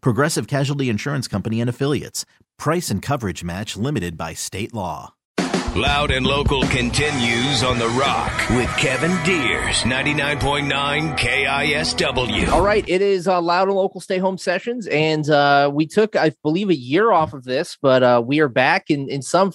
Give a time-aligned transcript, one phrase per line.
[0.00, 2.24] Progressive Casualty Insurance Company and Affiliates.
[2.58, 5.14] Price and coverage match limited by state law.
[5.76, 12.48] Loud and Local continues on The Rock with Kevin Deers, 99.9 KISW.
[12.48, 16.16] All right, it is uh, Loud and Local Stay Home Sessions, and uh, we took,
[16.16, 19.52] I believe, a year off of this, but uh, we are back in in some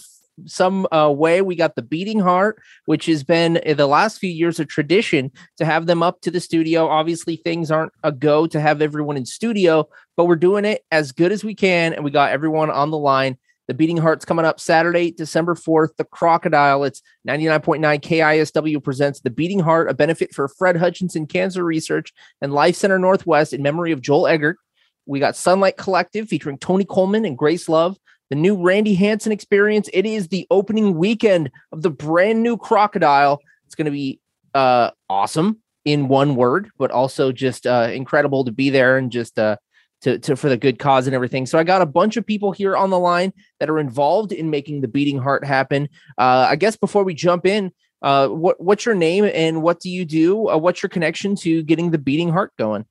[0.48, 1.42] some uh, way.
[1.42, 5.32] We got the Beating Heart, which has been in the last few years a tradition
[5.58, 6.88] to have them up to the studio.
[6.88, 11.12] Obviously, things aren't a go to have everyone in studio, but we're doing it as
[11.12, 13.38] good as we can, and we got everyone on the line.
[13.68, 15.96] The Beating Heart's coming up Saturday, December 4th.
[15.96, 16.84] The Crocodile.
[16.84, 22.54] It's 99.9 KISW presents The Beating Heart, a benefit for Fred Hutchinson Cancer Research and
[22.54, 24.58] Life Center Northwest in memory of Joel Eggert.
[25.06, 27.98] We got Sunlight Collective featuring Tony Coleman and Grace Love.
[28.32, 29.90] The new Randy Hansen experience.
[29.92, 33.42] It is the opening weekend of the brand new Crocodile.
[33.66, 34.22] It's going to be
[34.54, 39.38] uh, awesome in one word, but also just uh, incredible to be there and just
[39.38, 39.58] uh,
[40.04, 41.46] to, to for the good cause and everything.
[41.46, 44.50] So I got a bunch of people here on the line that are involved in
[44.50, 45.90] making the beating heart happen.
[46.18, 49.90] Uh, I guess before we jump in, uh, what what's your name and what do
[49.90, 50.48] you do?
[50.50, 52.86] Uh, what's your connection to getting the beating heart going?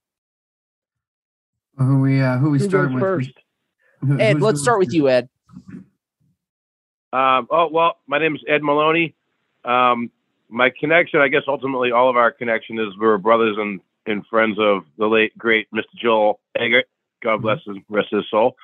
[1.78, 3.00] Who we uh, who we Who start with?
[3.00, 3.30] first?
[4.00, 5.28] Who- Ed, let's start with you, Ed.
[7.12, 9.14] Um, oh well, my name is Ed Maloney.
[9.64, 10.10] Um,
[10.48, 14.58] my connection, I guess, ultimately, all of our connection is we're brothers and, and friends
[14.58, 15.84] of the late great Mr.
[15.96, 16.86] Joel Eggert.
[17.22, 18.56] God bless his rest of his soul.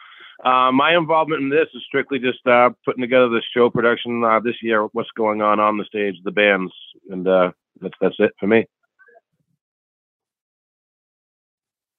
[0.44, 4.38] Uh, my involvement in this is strictly just uh, putting together the show production uh,
[4.40, 4.84] this year.
[4.92, 6.72] What's going on on the stage, the bands,
[7.10, 8.66] and uh, that's that's it for me.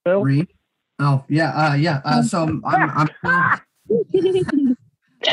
[0.05, 0.21] Phil?
[0.21, 0.47] Reed?
[0.99, 2.01] Oh yeah, uh, yeah.
[2.03, 3.07] Uh, so I'm I'm
[4.11, 4.25] Phil,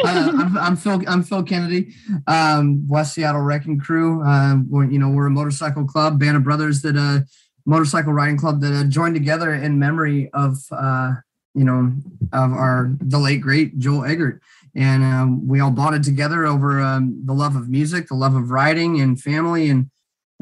[0.05, 1.95] uh, I'm, I'm Phil I'm Phil Kennedy,
[2.27, 4.23] um, West Seattle Wrecking Crew.
[4.23, 7.21] Uh, we're, you know we're a motorcycle club, band of brothers that uh,
[7.65, 11.15] motorcycle riding club that uh, joined together in memory of uh,
[11.55, 11.93] you know
[12.33, 14.43] of our the late great Joel Eggert,
[14.75, 18.51] and um, we all bonded together over um, the love of music, the love of
[18.51, 19.91] riding, and family and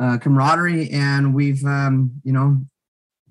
[0.00, 2.60] uh, camaraderie, and we've um, you know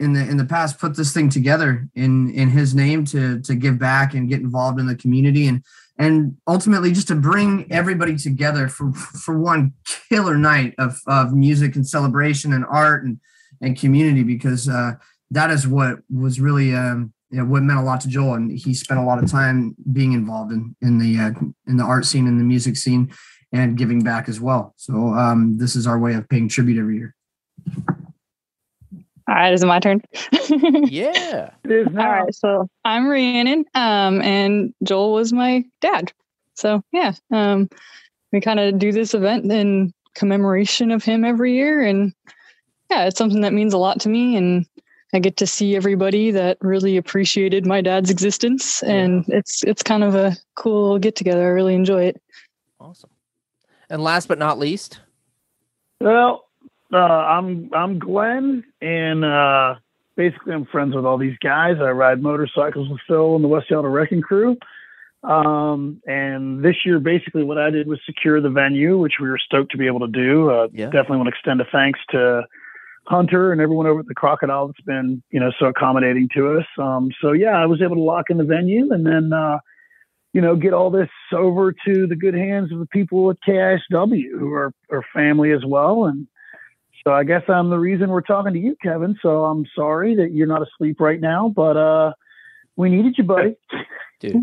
[0.02, 3.56] in the in the past put this thing together in in his name to to
[3.56, 5.64] give back and get involved in the community and
[5.98, 9.74] and ultimately just to bring everybody together for for one
[10.10, 13.20] killer night of of music and celebration and art and
[13.62, 14.94] and community because uh,
[15.30, 18.52] that is what was really um, you know, what meant a lot to Joel and
[18.52, 21.32] he spent a lot of time being involved in in the uh,
[21.68, 23.14] in the art scene and the music scene
[23.54, 24.74] and giving back as well.
[24.78, 27.16] So um, this is our way of paying tribute every year.
[29.32, 30.02] All right, is it my turn?
[30.90, 31.52] Yeah.
[31.64, 36.12] It is All right, so I'm Rhiannon, um, and Joel was my dad.
[36.56, 37.70] So yeah, um,
[38.34, 42.14] we kind of do this event in commemoration of him every year, and
[42.90, 44.66] yeah, it's something that means a lot to me, and
[45.14, 50.04] I get to see everybody that really appreciated my dad's existence, and it's it's kind
[50.04, 51.46] of a cool get together.
[51.46, 52.22] I really enjoy it.
[52.82, 53.12] Awesome.
[53.90, 55.00] And last but not least,
[56.02, 56.50] Well,
[56.94, 59.76] uh, I'm I'm Glenn, and uh,
[60.16, 61.78] basically I'm friends with all these guys.
[61.80, 64.58] I ride motorcycles with Phil and the West Seattle Wrecking Crew.
[65.24, 69.38] Um, and this year, basically, what I did was secure the venue, which we were
[69.38, 70.50] stoked to be able to do.
[70.50, 70.86] Uh, Yeah.
[70.86, 72.44] Definitely want to extend a thanks to
[73.06, 76.66] Hunter and everyone over at the Crocodile that's been, you know, so accommodating to us.
[76.78, 79.60] Um, so yeah, I was able to lock in the venue and then, uh,
[80.34, 84.40] you know, get all this over to the good hands of the people at KISW
[84.40, 86.06] who are, are family as well.
[86.06, 86.28] And
[87.04, 89.18] so I guess I'm the reason we're talking to you, Kevin.
[89.22, 92.14] So I'm sorry that you're not asleep right now, but uh,
[92.76, 93.56] we needed you, buddy.
[94.20, 94.36] dude.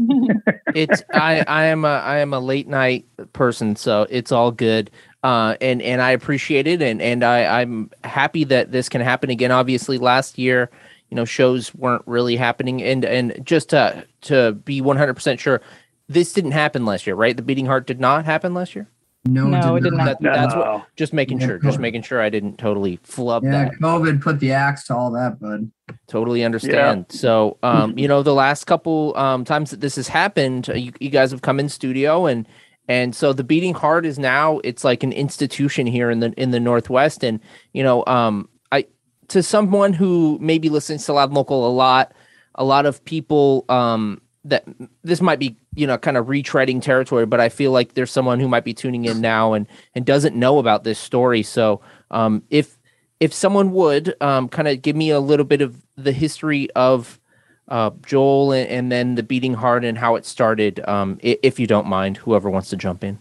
[0.75, 4.91] it's I I am a I am a late night person, so it's all good.
[5.23, 9.31] Uh, and and I appreciate it, and and I I'm happy that this can happen
[9.31, 9.51] again.
[9.51, 10.71] Obviously, last year,
[11.11, 15.61] you know, shows weren't really happening, and and just to to be 100 percent sure,
[16.09, 17.37] this didn't happen last year, right?
[17.37, 18.89] The beating heart did not happen last year.
[19.29, 20.07] No, No, it did not.
[20.07, 20.61] That, that's No.
[20.61, 20.87] what.
[20.97, 21.59] Just making Yeah, sure.
[21.59, 23.73] Just making sure I didn't totally flub Yeah, that.
[23.75, 25.71] COVID put the axe to all that, bud.
[26.07, 27.07] Totally understand.
[27.11, 30.93] So, um, you know, the last couple um, times that this has happened, uh, you,
[31.01, 32.49] you guys have come in studio and
[32.91, 36.53] and so the beating heart is now it's like an institution here in the in
[36.53, 37.23] the Northwest.
[37.23, 37.41] And
[37.75, 38.87] you know, um, I
[39.29, 42.13] to someone who maybe listens to Loud Local a lot,
[42.55, 44.65] a lot of people um, that
[45.03, 48.41] this might be you know kind of retreading territory, but I feel like there's someone
[48.41, 51.43] who might be tuning in now and and doesn't know about this story.
[51.43, 51.81] So
[52.11, 52.79] um, if
[53.21, 57.21] if someone would um, kind of give me a little bit of the history of
[57.69, 61.67] uh, Joel and, and then the beating heart and how it started, um, if you
[61.67, 63.19] don't mind, whoever wants to jump in.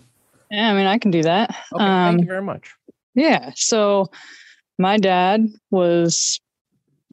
[0.52, 1.50] Yeah, I mean, I can do that.
[1.74, 2.74] Okay, um, thank you very much.
[3.16, 3.52] Yeah.
[3.56, 4.10] So
[4.78, 6.40] my dad was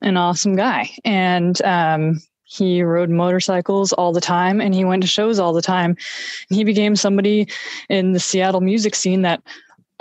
[0.02, 5.08] an awesome guy and um, he rode motorcycles all the time and he went to
[5.08, 5.96] shows all the time.
[6.48, 7.48] And he became somebody
[7.88, 9.42] in the Seattle music scene that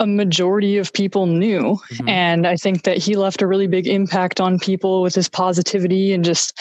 [0.00, 1.78] a majority of people knew.
[1.92, 2.08] Mhm.
[2.08, 6.12] And I think that he left a really big impact on people with his positivity
[6.12, 6.58] and just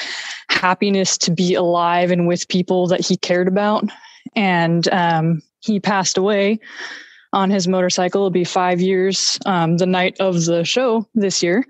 [0.50, 3.86] happiness to be alive and with people that he cared about.
[4.36, 6.60] And um, he passed away
[7.34, 8.22] on his motorcycle.
[8.22, 11.66] It'll be five years um, the night of the show this year.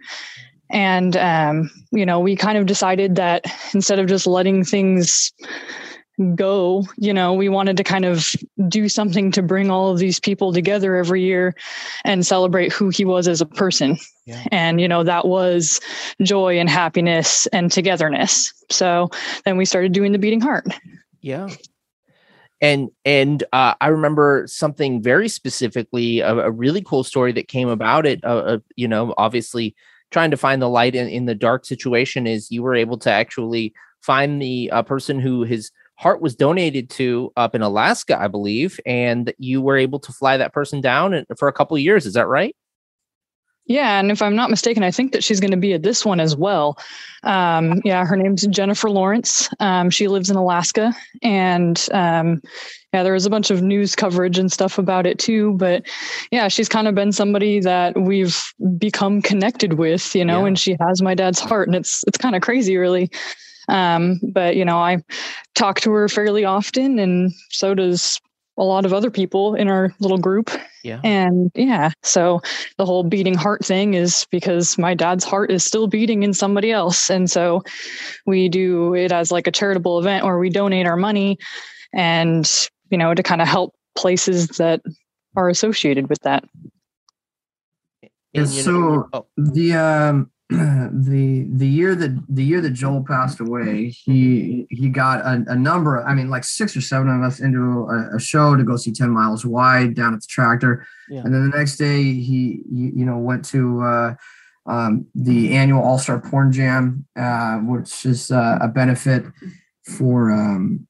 [0.74, 5.32] And, um, you know, we kind of decided that instead of just letting things
[6.36, 8.36] go, you know, we wanted to kind of
[8.68, 11.56] do something to bring all of these people together every year
[12.06, 13.98] and celebrate who he was as a person.
[14.26, 14.44] Yeah.
[14.52, 15.80] And, you know, that was
[16.22, 18.54] joy and happiness and togetherness.
[18.70, 19.10] So
[19.46, 20.66] then we started doing the beating heart.
[21.22, 21.50] Yeah.
[22.62, 27.68] And and uh, I remember something very specifically, a, a really cool story that came
[27.68, 28.24] about it.
[28.24, 29.76] Uh, uh, you know, obviously
[30.14, 33.12] trying to find the light in, in the dark situation is you were able to
[33.12, 38.28] actually find the uh, person who his heart was donated to up in Alaska, I
[38.28, 42.06] believe, and you were able to fly that person down for a couple of years.
[42.06, 42.56] Is that right?
[43.66, 46.06] Yeah, and if I'm not mistaken, I think that she's going to be at this
[46.06, 46.78] one as well.
[47.24, 49.50] Um, yeah, her name's Jennifer Lawrence.
[49.62, 52.42] Um, she lives in Alaska, and um,
[52.94, 55.54] yeah, there was a bunch of news coverage and stuff about it too.
[55.58, 55.86] But
[56.32, 58.40] yeah, she's kind of been somebody that we've
[58.78, 60.48] become connected with, you know, Yeah.
[60.48, 63.10] and she has my dad's heart, and it's it's kind of crazy, really.
[63.70, 64.98] Um, but you know, I
[65.56, 68.20] talk to her fairly often, and so does
[68.60, 70.52] a lot of other people in our little group.
[70.84, 71.00] Yeah.
[71.04, 72.42] And yeah, so
[72.78, 76.72] the whole beating heart thing is because my dad's heart is still beating in somebody
[76.72, 77.10] else.
[77.10, 77.64] And so
[78.28, 81.40] we do it as like a charitable event where we donate our money
[81.94, 84.80] and, you know, to kind of help places that
[85.36, 86.44] are associated with that.
[88.04, 92.72] And, Yeah, you know- so- oh, the um the the year that the year that
[92.72, 95.98] Joel passed away, he he got a, a number.
[95.98, 98.76] Of, I mean, like six or seven of us into a, a show to go
[98.76, 101.22] see Ten Miles Wide down at the tractor, Yeah.
[101.22, 104.16] and then the next day he you, you know went to uh,
[104.68, 109.24] um, the annual All Star Porn Jam, uh, which is uh, a benefit
[109.98, 110.30] for.
[110.32, 110.86] Um,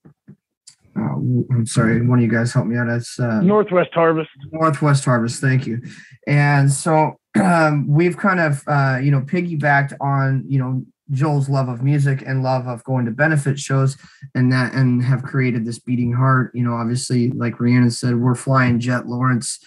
[0.95, 2.87] uh, I'm sorry, one of you guys helped me out.
[2.87, 4.29] It's uh, Northwest Harvest.
[4.51, 5.41] Northwest Harvest.
[5.41, 5.81] Thank you.
[6.27, 11.67] And so um, we've kind of, uh, you know, piggybacked on, you know, Joel's love
[11.67, 13.97] of music and love of going to benefit shows
[14.35, 16.51] and that, and have created this beating heart.
[16.53, 19.59] You know, obviously, like Rhiannon said, we're flying Jen Lawrence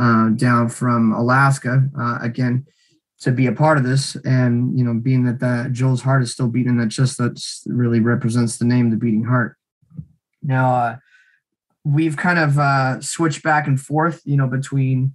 [0.00, 2.66] uh, down from Alaska uh, again
[3.20, 4.16] to be a part of this.
[4.24, 8.00] And, you know, being that the Joel's heart is still beating, that just that's really
[8.00, 9.56] represents the name, the beating heart.
[10.44, 10.96] Now, uh,
[11.84, 15.14] we've kind of uh, switched back and forth, you know, between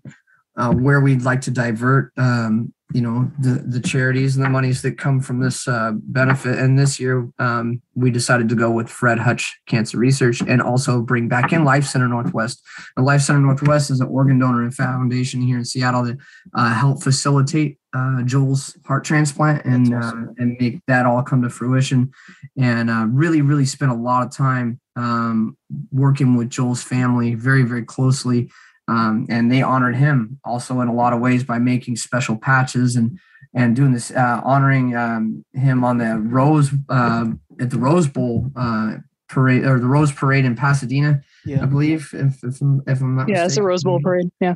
[0.58, 4.82] uh, where we'd like to divert, um, you know, the the charities and the monies
[4.82, 6.58] that come from this uh, benefit.
[6.58, 11.02] And this year, um, we decided to go with Fred Hutch Cancer Research and also
[11.02, 12.62] bring back in Life Center Northwest.
[12.98, 16.18] And Life Center Northwest is an organ donor and foundation here in Seattle that
[16.56, 20.30] uh, help facilitate uh, Joel's heart transplant and awesome.
[20.30, 22.12] uh, and make that all come to fruition.
[22.58, 25.58] And uh, really, really spent a lot of time um,
[25.92, 28.52] working with Joel's family very, very closely.
[28.88, 32.96] Um, and they honored him also in a lot of ways by making special patches
[32.96, 33.20] and
[33.54, 37.26] and doing this, uh, honoring um, him on the Rose uh,
[37.60, 42.44] at the Rose Bowl uh, parade or the Rose Parade in Pasadena, I believe, if
[42.44, 43.64] if I'm, if I'm not Yeah, it's a.
[43.64, 44.30] Rose Bowl parade.
[44.40, 44.56] Yeah.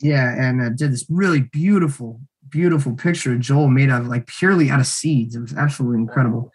[0.00, 4.26] Yeah, and uh, did this really beautiful, beautiful picture of Joel made out of like
[4.26, 5.34] purely out of seeds.
[5.34, 6.52] It was absolutely incredible.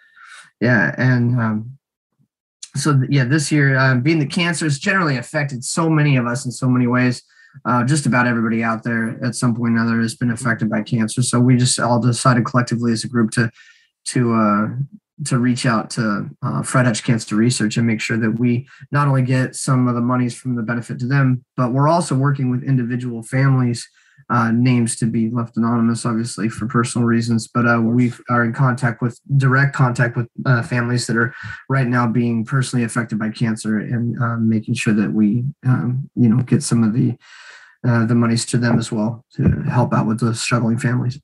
[0.62, 1.78] Yeah, and um,
[2.76, 6.46] so yeah, this year um, being the cancer has generally affected so many of us
[6.46, 7.24] in so many ways.
[7.66, 10.82] Uh, just about everybody out there at some point or another has been affected by
[10.82, 11.22] cancer.
[11.22, 13.52] So we just all decided collectively as a group to
[14.06, 14.68] to uh,
[15.26, 19.08] to reach out to uh, Fred Hutch Cancer Research and make sure that we not
[19.08, 22.50] only get some of the monies from the benefit to them, but we're also working
[22.50, 23.88] with individual families.
[24.30, 28.54] Uh, names to be left anonymous, obviously for personal reasons, but uh, we are in
[28.54, 31.34] contact with direct contact with uh, families that are
[31.70, 36.30] right now being personally affected by cancer, and um, making sure that we, um, you
[36.30, 37.16] know, get some of the
[37.86, 41.20] uh, the monies to them as well to help out with those struggling families.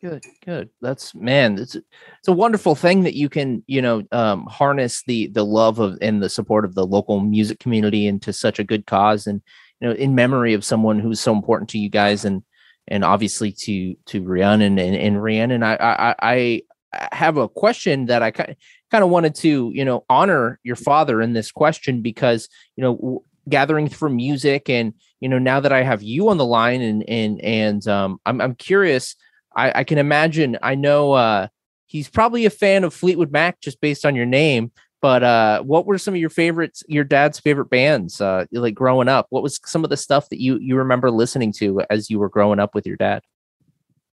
[0.00, 0.68] Good, good.
[0.80, 1.58] That's man.
[1.58, 5.78] It's it's a wonderful thing that you can you know um, harness the the love
[5.78, 9.40] of and the support of the local music community into such a good cause, and
[9.82, 12.42] you know in memory of someone who's so important to you guys, and
[12.86, 15.62] and obviously to to Rhiannon and and Rhiannon.
[15.62, 16.62] I I I
[17.10, 18.54] have a question that I kind
[18.90, 23.24] kind of wanted to you know honor your father in this question because you know
[23.48, 27.02] gathering through music and you know now that I have you on the line and
[27.08, 29.16] and and um, I'm I'm curious
[29.54, 30.58] I, I can imagine.
[30.62, 31.48] I know uh,
[31.86, 34.72] he's probably a fan of Fleetwood Mac just based on your name.
[35.02, 36.84] But uh, what were some of your favorites?
[36.86, 39.26] Your dad's favorite bands, uh, like growing up.
[39.30, 42.28] What was some of the stuff that you you remember listening to as you were
[42.28, 43.22] growing up with your dad?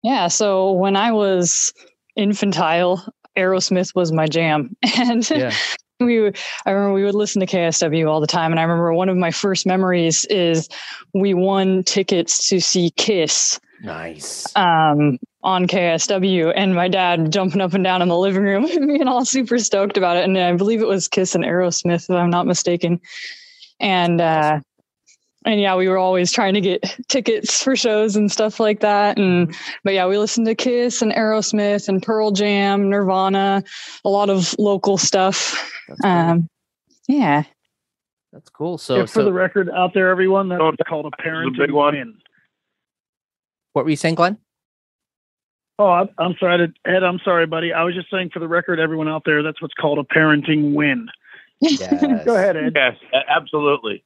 [0.04, 1.74] Yeah, so when I was
[2.16, 3.04] infantile,
[3.36, 5.52] Aerosmith was my jam, and yeah.
[6.00, 6.28] we
[6.68, 9.18] I remember we would listen to KSW all the time, and I remember one of
[9.18, 10.70] my first memories is
[11.16, 14.48] we won tickets to see Kiss Nice.
[14.56, 19.08] Um, on KSW, and my dad jumping up and down in the living room, being
[19.08, 20.24] all super stoked about it.
[20.24, 23.00] And I believe it was Kiss and Aerosmith, if I'm not mistaken.
[23.80, 24.60] And uh,
[25.46, 29.20] and yeah, we were always trying to get tickets for shows and stuff like that.
[29.20, 33.64] And but yeah, we listened to Kiss and Aerosmith and Pearl Jam, Nirvana,
[34.04, 35.72] a lot of local stuff.
[36.04, 36.50] Um,
[37.08, 37.44] yeah.
[38.34, 38.80] That's cool.
[38.80, 41.94] So, yeah, for so, the record out there, everyone, that's called a parenting big one.
[41.94, 42.18] win.
[43.74, 44.40] What were you saying, Glenn?
[45.78, 47.04] Oh, I'm sorry, Ed.
[47.04, 47.74] I'm sorry, buddy.
[47.74, 50.74] I was just saying for the record, everyone out there, that's what's called a parenting
[50.74, 51.08] win.
[51.60, 51.80] Yes.
[52.26, 52.74] Go ahead, Ed.
[52.76, 52.96] Yes,
[53.28, 54.04] absolutely.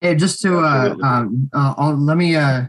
[0.00, 2.64] Hey, just to uh, um, uh, let me uh,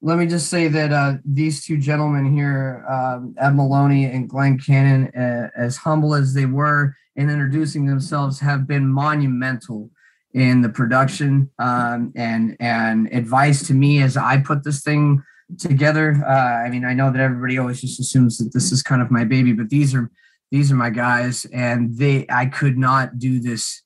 [0.00, 4.58] let me just say that uh, these two gentlemen here, um, Ed Maloney and Glenn
[4.58, 9.90] Cannon, uh, as humble as they were in introducing themselves, have been monumental
[10.32, 15.22] in the production um, and and advice to me as I put this thing
[15.58, 16.22] together.
[16.26, 19.10] Uh, I mean, I know that everybody always just assumes that this is kind of
[19.10, 20.10] my baby, but these are
[20.50, 23.82] these are my guys, and they I could not do this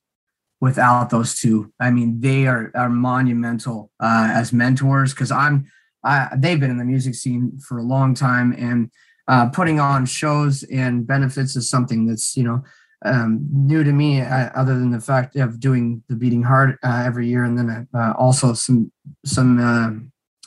[0.59, 1.71] without those two.
[1.79, 5.67] I mean, they are are monumental uh, as mentors because I'm
[6.03, 8.91] I, they've been in the music scene for a long time and
[9.27, 12.63] uh, putting on shows and benefits is something that's you know
[13.05, 17.03] um, new to me, uh, other than the fact of doing the beating heart uh,
[17.05, 18.91] every year, and then uh, also some
[19.25, 19.91] some uh,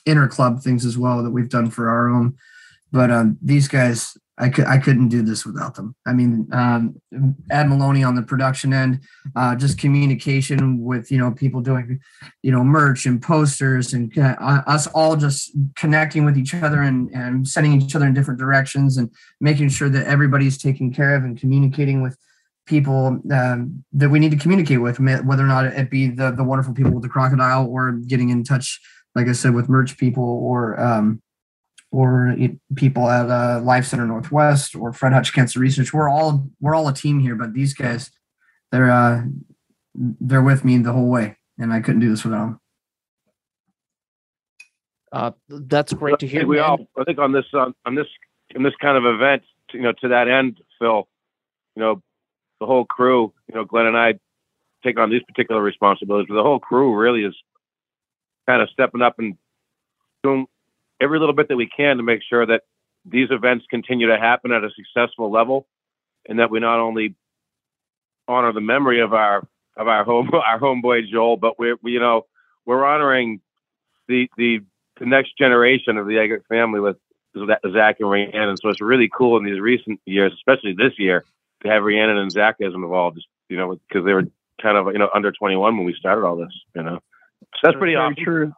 [0.07, 2.37] inner club things as well that we've done for our own.
[2.93, 5.97] But um, these guys, I could I couldn't do this without them.
[6.07, 7.01] I mean, um,
[7.51, 9.01] Ed Maloney on the production end,
[9.35, 12.01] uh, just communication with you know people doing
[12.43, 14.37] you know merch and posters, and uh,
[14.67, 18.99] us all just connecting with each other and and sending each other in different directions,
[18.99, 19.11] and
[19.41, 22.17] making sure that everybody's taken care of and communicating with
[22.67, 26.45] people um, that we need to communicate with, whether or not it be the the
[26.45, 28.81] wonderful people with the crocodile or getting in touch,
[29.17, 31.23] like I said, with merch people or um,
[31.91, 32.37] or
[32.75, 35.95] people at uh, Life Center Northwest or Fred Hutch Cancer Research.
[35.95, 38.11] We're all we're all a team here, but these guys,
[38.71, 39.23] they're uh,
[39.95, 42.61] they're with me the whole way, and I couldn't do this without them.
[45.11, 46.47] Uh, that's great to hear.
[46.47, 48.09] We all, I think, on this on, on this
[48.51, 51.09] in this kind of event, you know, to that end, Phil,
[51.75, 52.03] you know,
[52.61, 54.19] the whole crew, you know, Glenn and I
[54.85, 57.35] take on these particular responsibilities, but the whole crew really is
[58.47, 59.37] kind of stepping up and
[60.23, 60.47] doing
[61.01, 62.63] every little bit that we can to make sure that
[63.05, 65.67] these events continue to happen at a successful level
[66.29, 67.15] and that we not only
[68.29, 72.01] honor the memory of our of our home our homeboy Joel, but we're we, you
[72.01, 72.27] know
[72.65, 73.41] we're honoring
[74.09, 74.61] the the
[74.99, 76.97] the next generation of the Eggert family with
[77.73, 78.57] Zach and Rhiannon.
[78.57, 81.25] So it's really cool in these recent years, especially this year,
[81.63, 84.25] to have Rhiannon and Zach as involved, you know, because they were
[84.61, 87.01] kind of you know under 21 when we started all this, you know.
[87.43, 88.23] So that's pretty awesome.
[88.23, 88.53] True.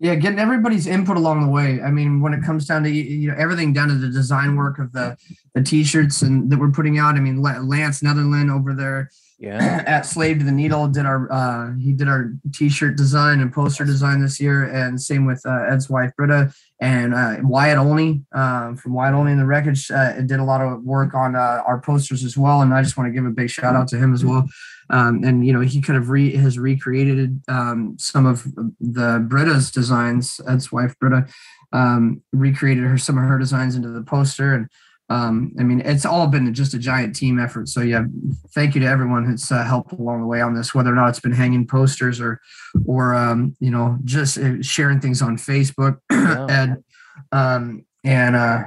[0.00, 1.80] Yeah, getting everybody's input along the way.
[1.82, 4.78] I mean, when it comes down to you know everything down to the design work
[4.78, 5.16] of the
[5.54, 7.16] the t-shirts and that we're putting out.
[7.16, 9.82] I mean, Lance Netherland over there Yeah.
[9.86, 13.84] at Slave to the Needle did our uh, he did our t-shirt design and poster
[13.84, 18.74] design this year, and same with uh, Ed's wife Britta and uh, Wyatt Olney uh,
[18.74, 21.80] from Wyatt Olney in the Wreckage uh, did a lot of work on uh, our
[21.80, 24.12] posters as well, and I just want to give a big shout out to him
[24.12, 24.48] as well.
[24.90, 28.44] Um, and you know he kind of re has recreated um, some of
[28.80, 30.40] the Britta's designs.
[30.48, 31.28] Ed's wife Britta
[31.72, 34.68] um, recreated her some of her designs into the poster and
[35.10, 37.68] um, I mean, it's all been just a giant team effort.
[37.68, 38.04] So yeah,
[38.50, 41.08] thank you to everyone who's uh, helped along the way on this, whether or not
[41.08, 42.40] it's been hanging posters or,
[42.84, 46.00] or um, you know, just uh, sharing things on Facebook.
[46.28, 46.46] Yeah.
[46.50, 46.84] and
[47.32, 48.64] um, and uh,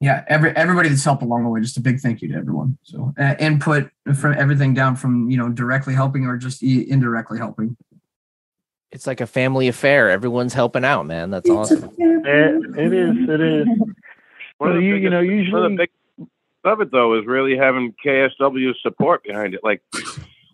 [0.00, 1.60] yeah, every everybody that's helped along the way.
[1.60, 2.76] Just a big thank you to everyone.
[2.82, 7.38] So uh, input from everything down from you know directly helping or just e- indirectly
[7.38, 7.76] helping.
[8.90, 10.10] It's like a family affair.
[10.10, 11.30] Everyone's helping out, man.
[11.30, 11.90] That's awesome.
[11.98, 13.28] It, it is.
[13.28, 13.68] It is.
[14.58, 16.28] One of the you, you know, biggest- one of usually the big
[16.64, 19.60] of it though is really having KSW's support behind it.
[19.62, 19.82] Like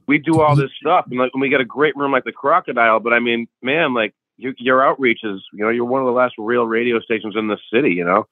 [0.08, 2.32] we do all this stuff, and like and we got a great room like the
[2.32, 2.98] Crocodile.
[3.00, 6.12] But I mean, man, like your your outreach is, you know, you're one of the
[6.12, 7.90] last real radio stations in the city.
[7.90, 8.26] You know,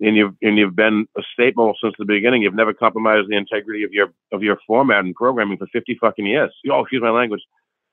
[0.00, 2.42] and you've and you've been a staple since the beginning.
[2.42, 6.24] You've never compromised the integrity of your of your format and programming for fifty fucking
[6.26, 6.54] years.
[6.70, 7.42] Oh, excuse my language.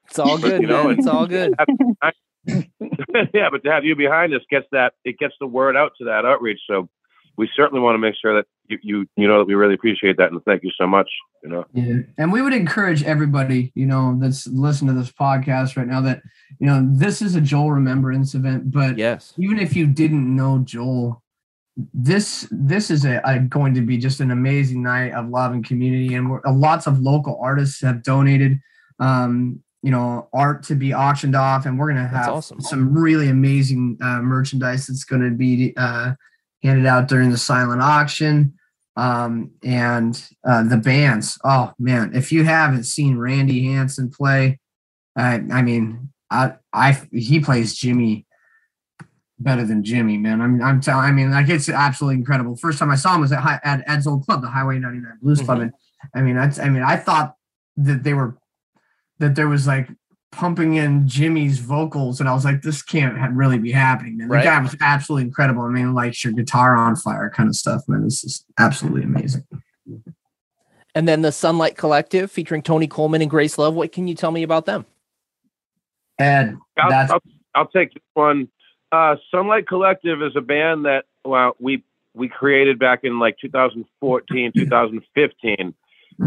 [0.05, 0.97] It's all good, You know, man.
[0.99, 1.53] It's all good.
[2.47, 6.05] yeah, but to have you behind us gets that it gets the word out to
[6.05, 6.61] that outreach.
[6.65, 6.87] So
[7.37, 10.17] we certainly want to make sure that you you you know that we really appreciate
[10.17, 11.09] that and thank you so much.
[11.43, 11.99] You know, Yeah.
[12.17, 16.21] And we would encourage everybody, you know, that's listening to this podcast right now that,
[16.59, 19.33] you know, this is a Joel Remembrance event, but Yes.
[19.37, 21.21] even if you didn't know Joel,
[21.93, 25.63] this this is a, a going to be just an amazing night of love and
[25.63, 28.59] community, and we're, lots of local artists have donated,
[28.99, 32.59] um, you know, art to be auctioned off, and we're gonna have awesome.
[32.61, 36.13] some really amazing uh, merchandise that's going to be uh,
[36.63, 38.53] handed out during the silent auction.
[38.95, 41.37] Um, and uh, the bands.
[41.43, 44.59] Oh man, if you haven't seen Randy Hansen play,
[45.15, 48.25] I, I mean, I, I he plays Jimi
[49.39, 50.41] better than Jimi, man.
[50.41, 51.05] I'm, I'm telling.
[51.05, 52.55] I mean, like it's absolutely incredible.
[52.55, 55.19] First time I saw him was at, Hi- at Ed's old club, the Highway 99
[55.21, 55.61] Blues Club, Mhm.
[55.61, 55.73] and
[56.15, 56.57] I mean, that's.
[56.57, 57.35] I mean, I thought
[57.77, 58.35] that they were
[59.19, 59.89] that there was like
[60.37, 64.27] pumping in Jimi's vocals, and I was like, this can't really be happening, man.
[64.27, 64.43] The Right.
[64.43, 65.63] guy was absolutely incredible.
[65.63, 68.03] I mean, like your guitar on fire kind of stuff, man.
[68.03, 69.43] This is absolutely amazing.
[70.93, 73.73] And then the Sunlight Collective featuring Tony Coleman and Grace Love.
[73.73, 74.85] What can you tell me about them?
[76.19, 77.21] Ed, I'll, that's I'll,
[77.55, 78.47] I'll take one.
[78.91, 84.51] Uh, Sunlight Collective is a band that well we we created back in like 2014,
[84.55, 85.73] 2015.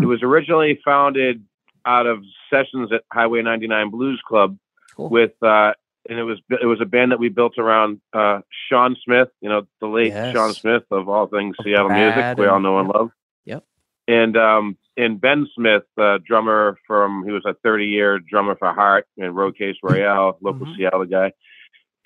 [0.03, 1.44] It was originally founded
[1.85, 4.58] out of sessions at Highway 99 Blues Club
[4.96, 5.08] Cool.
[5.08, 5.72] with uh,
[6.08, 9.48] and it was it was a band that we built around uh, Shawn Smith, you
[9.48, 10.34] know, the late Yes.
[10.34, 13.10] Shawn Smith of all things Of Seattle Brad music we all know and love.
[13.44, 13.64] Yep.
[14.08, 18.72] And um and Ben Smith, uh, drummer from he was a 30 year drummer for
[18.72, 20.76] Heart and Roadcase Royale, local Mhm.
[20.76, 21.32] Seattle guy.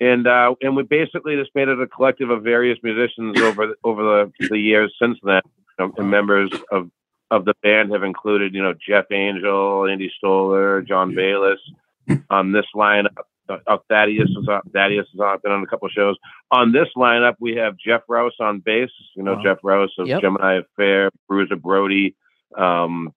[0.01, 3.75] And uh, and we basically just made it a collective of various musicians over the,
[3.85, 4.03] over
[4.39, 5.41] the, the years since then.
[5.79, 6.89] You know, and members of
[7.35, 11.59] of the band have included, you know, Jeff Angell, Andy Stoller, John Bayless.
[12.29, 13.07] On this lineup,
[13.49, 16.15] uh, uh, Thaddeus is on, Thaddeus is on, been on a couple shows.
[16.51, 18.91] On this lineup, we have Jeff Rouse on bass.
[19.15, 19.43] You know, Wow.
[19.43, 20.21] Jeff Rouse of Yep.
[20.21, 22.15] Gemini Affair, Bruiser Brody.
[22.55, 23.11] Um,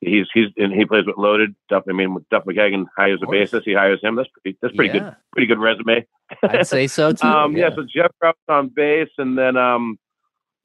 [0.00, 1.54] he's he's and he plays with Loaded.
[1.68, 3.62] Duff, I mean, with Duff McKagan hires a bassist.
[3.64, 4.14] He hires him.
[4.14, 4.56] That's pretty.
[4.62, 5.16] That's pretty good.
[5.32, 6.06] Pretty good resume.
[6.44, 7.26] I'd say so too.
[7.26, 7.70] Um, yeah.
[7.74, 9.98] so Jeff Rouse on bass, and then um,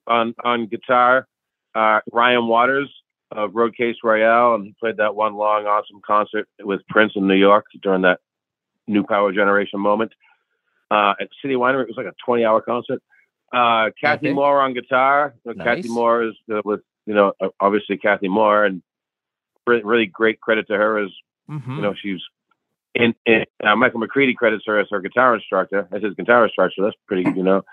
[0.06, 1.28] on on guitar,
[1.78, 2.90] uh, Ryan Waters
[3.32, 7.36] of Roadcase Royale, and he played that one long, awesome concert with Prince in New
[7.36, 8.20] York during that
[8.88, 10.12] New Power Generation moment
[10.92, 11.84] uh, at City Winery.
[11.84, 13.02] It was like a twenty-hour concert.
[13.54, 14.34] Uh, Kathy Okay.
[14.34, 15.34] Moore on guitar.
[15.46, 18.82] Know, Kathy Moore is uh, with you know obviously Kathy Moore, and
[19.66, 21.12] really, really great credit to her as
[21.50, 21.76] Mhm.
[21.78, 22.22] you know she's
[22.96, 26.82] in, in uh, Michael McCready credits her as her guitar instructor, as his guitar instructor.
[26.84, 27.64] That's pretty good, you know.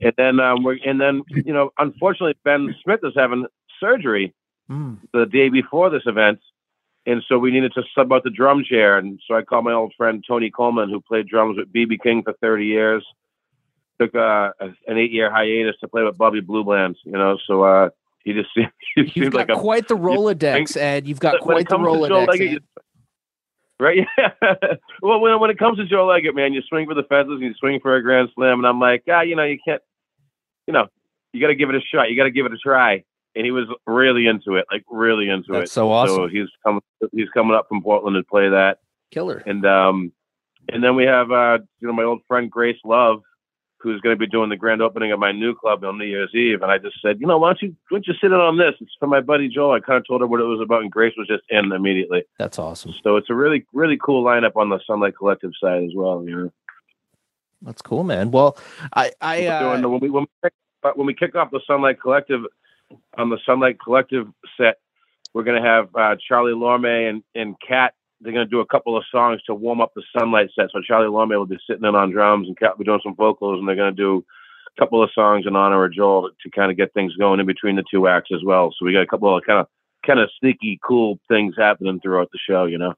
[0.00, 3.46] And then um, we're and then you know, unfortunately, Ben Smith is having
[3.80, 4.34] surgery
[4.70, 4.98] Mm.
[5.12, 6.38] the day before this event,
[7.04, 8.96] and so we needed to sub out the drum chair.
[8.96, 12.22] And so I called my old friend Tony Coleman, who played drums with BB King
[12.22, 13.04] for 30 years.
[14.00, 17.38] Took uh, a, an eight-year hiatus to play with Bobby Blue Bland, you know.
[17.46, 17.90] So uh,
[18.24, 21.08] he just seemed, he You've seemed got like a quite the Rolodex, Ed.
[21.08, 22.26] You've got quite the comes to Joe Rolodex.
[22.28, 22.52] Leggett, Ed.
[22.52, 22.60] you-
[23.82, 24.06] right?
[24.18, 24.54] Yeah.
[25.02, 27.52] well, when when it comes to Joel Eggert, man, you swing for the fences, you
[27.58, 29.82] swing for a grand slam, and I'm like, ah, you know, you can't,
[30.66, 30.86] you know,
[31.32, 32.10] you got to give it a shot.
[32.10, 33.04] You got to give it a try.
[33.34, 35.74] And he was really into it, like really into That's it.
[35.74, 36.16] so awesome.
[36.16, 38.78] So he's coming, he's coming up from Portland to play that,
[39.10, 39.42] Killer.
[39.46, 40.12] and um,
[40.68, 43.22] and then we have uh, you know, my old friend Grace Love,
[43.82, 46.34] who's going to be doing the grand opening of my new club on New Year's
[46.34, 48.32] Eve, and I just said, you know, why don't you why don't you sit in
[48.34, 48.74] on this?
[48.80, 49.72] It's for my buddy Joel.
[49.72, 52.24] I kind of told her what it was about, and Grace was just in immediately.
[52.38, 52.94] That's awesome.
[53.02, 56.24] So it's a really really cool lineup on the Sunlight Collective side as well.
[56.24, 56.52] You know,
[57.62, 58.30] That's cool, man.
[58.30, 58.56] Well,
[58.94, 62.42] I I uh, when we when we, kick, when we kick off the Sunlight Collective
[63.18, 64.78] on the Sunlight Collective set,
[65.34, 67.94] we're gonna have uh, Charlie Lorme and and Kat.
[68.22, 70.70] They're gonna do a couple of songs to warm up the Sunlight set.
[70.72, 73.68] So Charlie Lorme will be sitting in on drums, and be doing some vocals, and
[73.68, 74.24] they're gonna do
[74.76, 77.46] a couple of songs in honor of Joel to, kind of get things going in
[77.46, 78.72] between the two acts as well.
[78.78, 79.66] So we got a couple of kind of
[80.06, 82.64] kind of sneaky, cool things happening throughout the show.
[82.64, 82.94] You know.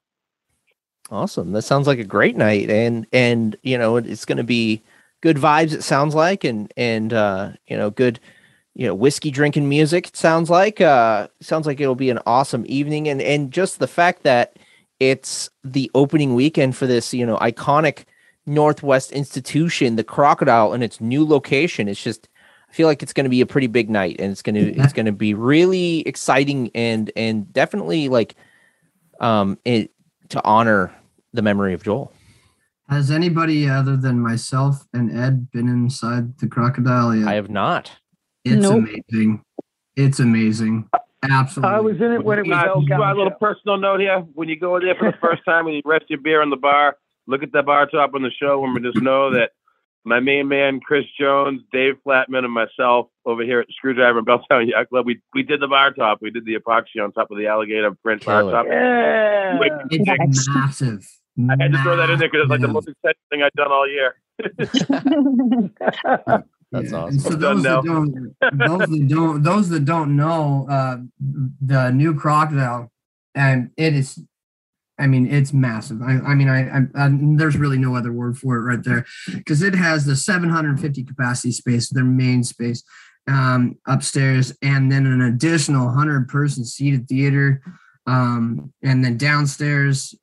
[1.11, 1.51] Awesome.
[1.51, 4.81] That sounds like a great night, and and you know it's going to be
[5.21, 5.73] good vibes.
[5.73, 8.19] It sounds like, and and uh, you know good,
[8.73, 10.07] you know whiskey drinking music.
[10.07, 10.81] It sounds like.
[10.81, 14.57] Uh, sounds like it'll be an awesome evening, and and just the fact that
[14.99, 18.05] it's the opening weekend for this you know iconic
[18.45, 21.87] Northwest institution, the Crocodile, and its new location.
[21.87, 22.29] It's just.
[22.67, 24.75] I feel like it's going to be a pretty big night, and it's going to
[24.81, 28.35] it's going to be really exciting and and definitely like
[29.21, 29.91] um it
[30.29, 30.93] to honor
[31.31, 32.11] the memory of Joel.
[32.89, 37.27] Has anybody other than myself and Ed been inside the crocodile yet?
[37.27, 37.91] I have not.
[38.43, 38.85] It's Nope.
[39.09, 39.41] amazing.
[39.95, 40.89] It's amazing.
[41.31, 41.75] Absolutely.
[41.75, 44.19] I was in it when it was Uh, El just a little personal note here.
[44.33, 46.49] When you go in there for the first time and you rest your beer on
[46.49, 49.51] the bar, look at the bar top on the show and we just know that
[50.07, 54.69] my main man, Chris Jones, Dave Flatman, and myself over here at Screwdriver and Belltown
[54.69, 56.19] Yacht Club, we, we did the bar top.
[56.21, 58.67] We did the epoxy on top of the alligator print bar top.
[58.67, 59.57] Yeah.
[59.89, 61.07] It's massive.
[61.49, 63.51] I had to throw that in there because it's like the most exciting thing I've
[63.53, 64.15] done all year.
[66.71, 67.09] That's Yeah, awesome.
[67.09, 70.97] And so I'm those that don't, those that don't, those that don't know, uh,
[71.61, 72.91] the new crocodile,
[73.33, 74.21] and it is,
[74.97, 76.01] I mean, it's massive.
[76.01, 79.05] I, I mean, I, I, I, there's really no other word for it right there,
[79.33, 82.83] because it has the 750 capacity space, their main space,
[83.27, 87.61] um, upstairs, and then an additional 100 person seated theater,
[88.07, 90.15] um, and then downstairs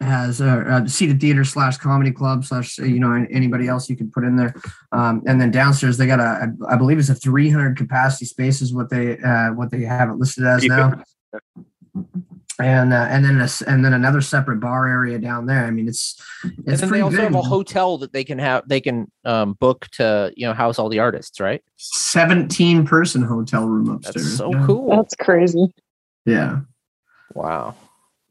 [0.00, 4.10] has a, a seated theater slash comedy club slash you know anybody else you can
[4.10, 4.54] put in there
[4.92, 8.74] um, and then downstairs they got a I believe it's a 300 capacity space is
[8.74, 11.02] what they uh, what they have it listed as now
[12.58, 15.88] and uh, and then a, and then another separate bar area down there I mean
[15.88, 18.82] it's And it's then they also big have a hotel that they can have they
[18.82, 21.62] can um, book to you know house all the artists, right?
[21.76, 24.66] 17 person hotel room upstairs That's so yeah.
[24.66, 24.90] cool.
[24.90, 25.72] That's crazy.
[26.26, 26.60] yeah
[27.34, 27.74] Wow.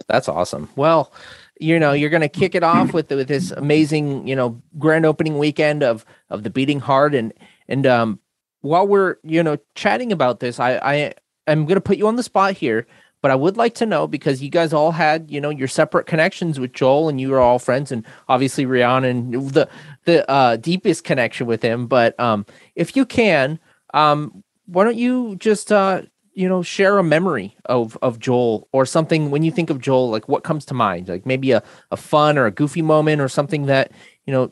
[0.08, 0.70] That's awesome.
[0.76, 1.12] Well,
[1.60, 5.06] you know, you're going to kick it off with with this amazing, you know, grand
[5.06, 7.16] opening weekend of of the Beating Heart.
[7.16, 7.34] And
[7.68, 8.20] and um
[8.62, 11.14] while we're, you know, chatting about this, I I
[11.48, 12.88] am going to put you on the spot here,
[13.22, 16.08] but I would like to know because you guys all had, you know, your separate
[16.08, 19.70] connections with Joel and you were all friends and obviously Rhiannon and the
[20.06, 23.60] the uh deepest connection with him, but um if you can,
[23.94, 26.02] um why don't you just uh
[26.36, 29.32] you know share a memory of of Joel or something.
[29.32, 31.08] When you think of Joel like what comes to mind?
[31.08, 33.92] Like maybe a, a fun or a goofy moment or something that
[34.26, 34.52] you know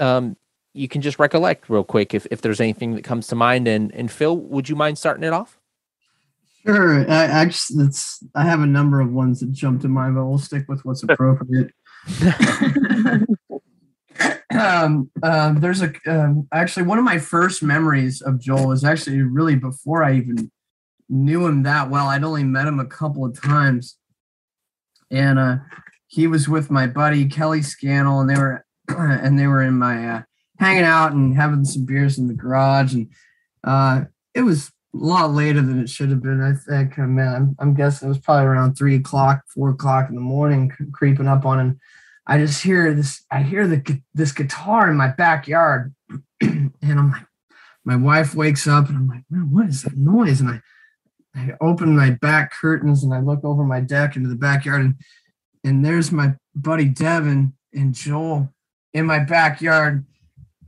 [0.00, 0.36] um
[0.72, 3.66] you can just recollect real quick if, if there's anything that comes to mind.
[3.68, 5.58] And and Phil would you mind starting it off?
[6.64, 7.08] Sure.
[7.08, 10.38] I actually, it's, I have a number of ones that jump to mind, but we'll
[10.38, 11.70] stick with what's appropriate.
[14.50, 19.22] um, um, there's a um, actually one of my first memories of Joel is actually
[19.22, 20.50] really before I even
[21.08, 22.06] knew him that well.
[22.06, 23.96] I'd only met him a couple of times,
[25.10, 25.56] and uh,
[26.06, 30.08] he was with my buddy Kelly Scannell, and they were and they were in my
[30.08, 30.22] uh,
[30.58, 33.08] hanging out and having some beers in the garage, and
[33.64, 34.02] uh,
[34.34, 36.40] it was a lot later than it should have been.
[36.40, 40.08] I think, uh, man, I'm, I'm guessing it was probably around three o'clock, four o'clock
[40.08, 41.80] in the morning, creeping up on him.
[42.26, 43.24] I just hear this.
[43.30, 45.94] I hear the this guitar in my backyard,
[46.40, 47.26] and I'm like,
[47.84, 50.40] my wife wakes up, and I'm like, man, what is that noise?
[50.40, 50.60] And I,
[51.36, 54.94] I open my back curtains and I look over my deck into the backyard, and
[55.64, 58.52] and there's my buddy Devin and Joel
[58.94, 60.06] in my backyard,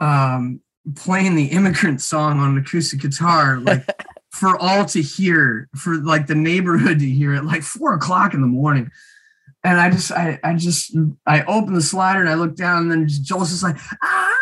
[0.00, 0.61] um,
[0.94, 3.87] playing the immigrant song on an acoustic guitar, like
[4.31, 8.42] for all to hear, for like the neighborhood to hear at like four o'clock in
[8.42, 8.90] the morning.
[9.64, 12.90] And I just, I, I just, I open the slider and I look down, and
[12.92, 14.35] then Joel's just like, ah!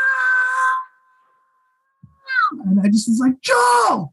[2.64, 4.12] and I just was like, Joel,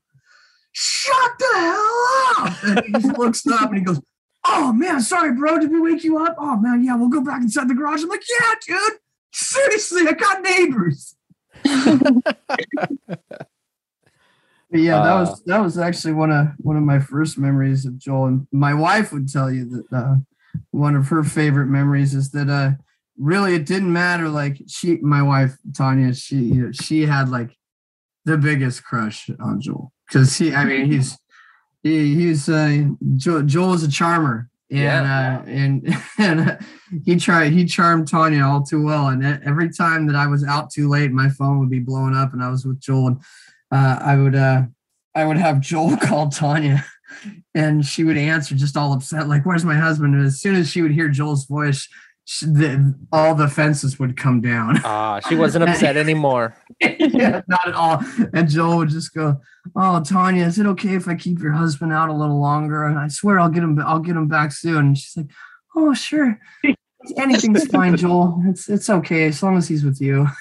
[0.74, 2.06] shut the hell
[2.48, 2.64] up!
[2.64, 4.02] And he just looks up and he goes,
[4.46, 5.58] Oh man, sorry, bro.
[5.60, 6.36] Did we wake you up?
[6.38, 8.04] Oh man, yeah, we'll go back inside the garage.
[8.04, 9.00] I'm like, Yeah, dude.
[9.32, 11.16] Seriously, I got neighbors.
[14.72, 15.20] But yeah, that Uh.
[15.20, 18.26] was that was actually one of one of my first memories of Joel.
[18.26, 20.16] And my wife would tell you that uh,
[20.72, 22.72] one of her favorite memories is that uh,
[23.16, 24.30] really it didn't matter.
[24.30, 27.56] Like she, my wife Tanya, she you know, she had like
[28.26, 31.18] the biggest crush on Joel because he, I mean, he's
[31.82, 34.50] he, he's uh, Joel, Joel is a charmer.
[34.72, 35.42] And Yeah.
[35.46, 36.58] uh, and and uh,
[37.06, 39.08] he tried he charmed Tanya all too well.
[39.10, 42.34] And every time that I was out too late, my phone would be blowing up,
[42.34, 43.08] and I was with Joel.
[43.08, 43.18] And
[43.72, 44.64] uh, I would uh,
[45.14, 46.84] I would have Joel call Tanya,
[47.54, 50.70] and she would answer just all upset, like, "Where's my husband?" And as soon as
[50.70, 51.88] she would hear Joel's voice,
[52.26, 54.80] she, the, all the fences would come down.
[54.86, 56.56] Ah, she wasn't upset anymore.
[56.80, 58.02] yeah, not at all.
[58.34, 59.42] And Joel would just go,
[59.76, 62.86] "Oh, Tanya, is it okay if I keep your husband out a little longer?
[62.86, 63.80] And I swear I'll get him.
[63.86, 65.28] I'll get him back soon." And she's like,
[65.76, 66.40] "Oh, sure,
[67.18, 68.42] anything's fine, Joel.
[68.48, 70.28] It's it's okay as long as he's with you."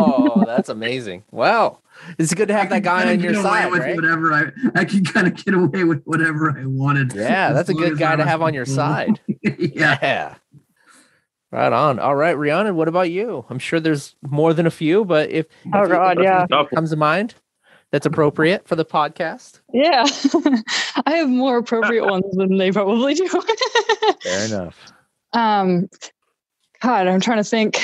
[0.00, 1.24] Oh, that's amazing.
[1.30, 1.78] Wow.
[2.18, 3.96] It's good to have that guy on your side, with right?
[3.96, 7.14] whatever I I can kind of get away with whatever I wanted.
[7.14, 9.20] Yeah, that's a good guy to have on your side.
[9.42, 9.98] yeah.
[10.00, 10.34] Yeah.
[11.50, 11.98] Right on.
[11.98, 13.44] All right, Rhiannon, what about you?
[13.48, 16.46] I'm sure there's more than a few, but if Oh, if God, yeah.
[16.74, 17.34] comes to mind
[17.90, 19.60] that's appropriate for the podcast.
[19.72, 20.04] Yeah.
[21.06, 23.26] I have more appropriate ones than they probably do.
[24.22, 24.76] Fair enough.
[25.32, 25.88] Um,
[26.82, 27.78] God, I'm trying to think.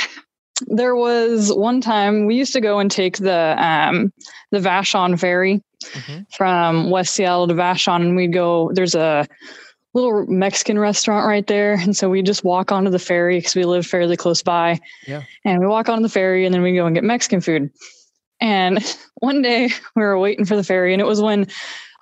[0.67, 4.13] There was one time we used to go and take the um,
[4.53, 6.27] the Vashon ferry Mhm.
[6.33, 8.71] from West Seattle to Vashon, and we'd go.
[8.73, 9.27] There's a
[9.95, 13.65] little Mexican restaurant right there, and so we just walk onto the ferry because we
[13.65, 14.81] live fairly close by.
[15.07, 15.23] Yeah.
[15.45, 17.71] and we walk onto the ferry, and then we go and get Mexican food.
[18.41, 18.79] And
[19.21, 21.47] one day we were waiting for the ferry, and it was when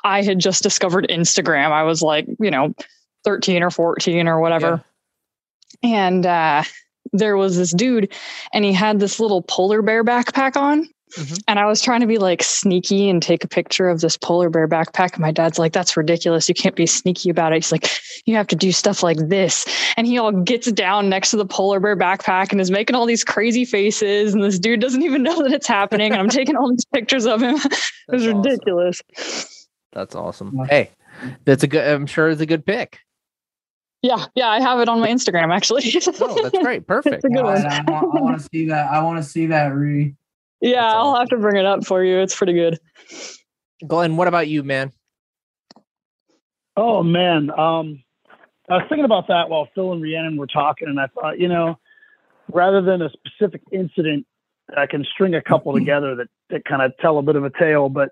[0.04, 1.70] I had just discovered Instagram.
[1.70, 2.74] I was like, you know,
[3.24, 4.84] 13 or 14 or whatever
[5.82, 6.62] and uh,
[7.12, 8.12] there was this dude
[8.52, 11.42] and he had this little polar bear backpack on Mhm.
[11.46, 14.48] and i was trying to be like sneaky and take a picture of this polar
[14.48, 17.70] bear backpack and my dad's like that's ridiculous you can't be sneaky about it he's
[17.72, 17.88] like
[18.24, 21.44] you have to do stuff like this and he all gets down next to the
[21.44, 25.22] polar bear backpack and is making all these crazy faces and this dude doesn't even
[25.22, 27.72] know that it's happening and i'm taking all these pictures of him it
[28.08, 28.42] was awesome.
[28.42, 29.02] ridiculous
[29.92, 30.56] That's awesome.
[30.70, 30.90] Hey,
[31.44, 32.98] that's a good I'm sure it's a good pick.
[34.00, 35.82] yeah yeah i have it on my instagram actually
[36.20, 36.86] Oh, that's great.
[36.86, 37.16] Perfect.
[37.16, 37.66] It's a good one.
[37.66, 38.90] I, want, I want to see that.
[38.90, 40.14] I want to see that, Rudy.
[40.62, 41.20] Yeah That's i'll awesome.
[41.20, 42.78] have to bring it up for you it's pretty good
[43.86, 44.92] Glenn, what about you, man?
[46.76, 48.02] Oh man, um,
[48.68, 51.48] I was thinking about that while Phil and Rhiannon were talking, and I thought, you
[51.48, 51.78] know,
[52.50, 54.26] rather than a specific incident,
[54.76, 57.50] I can string a couple together that that kind of tell a bit of a
[57.50, 57.88] tale.
[57.90, 58.10] But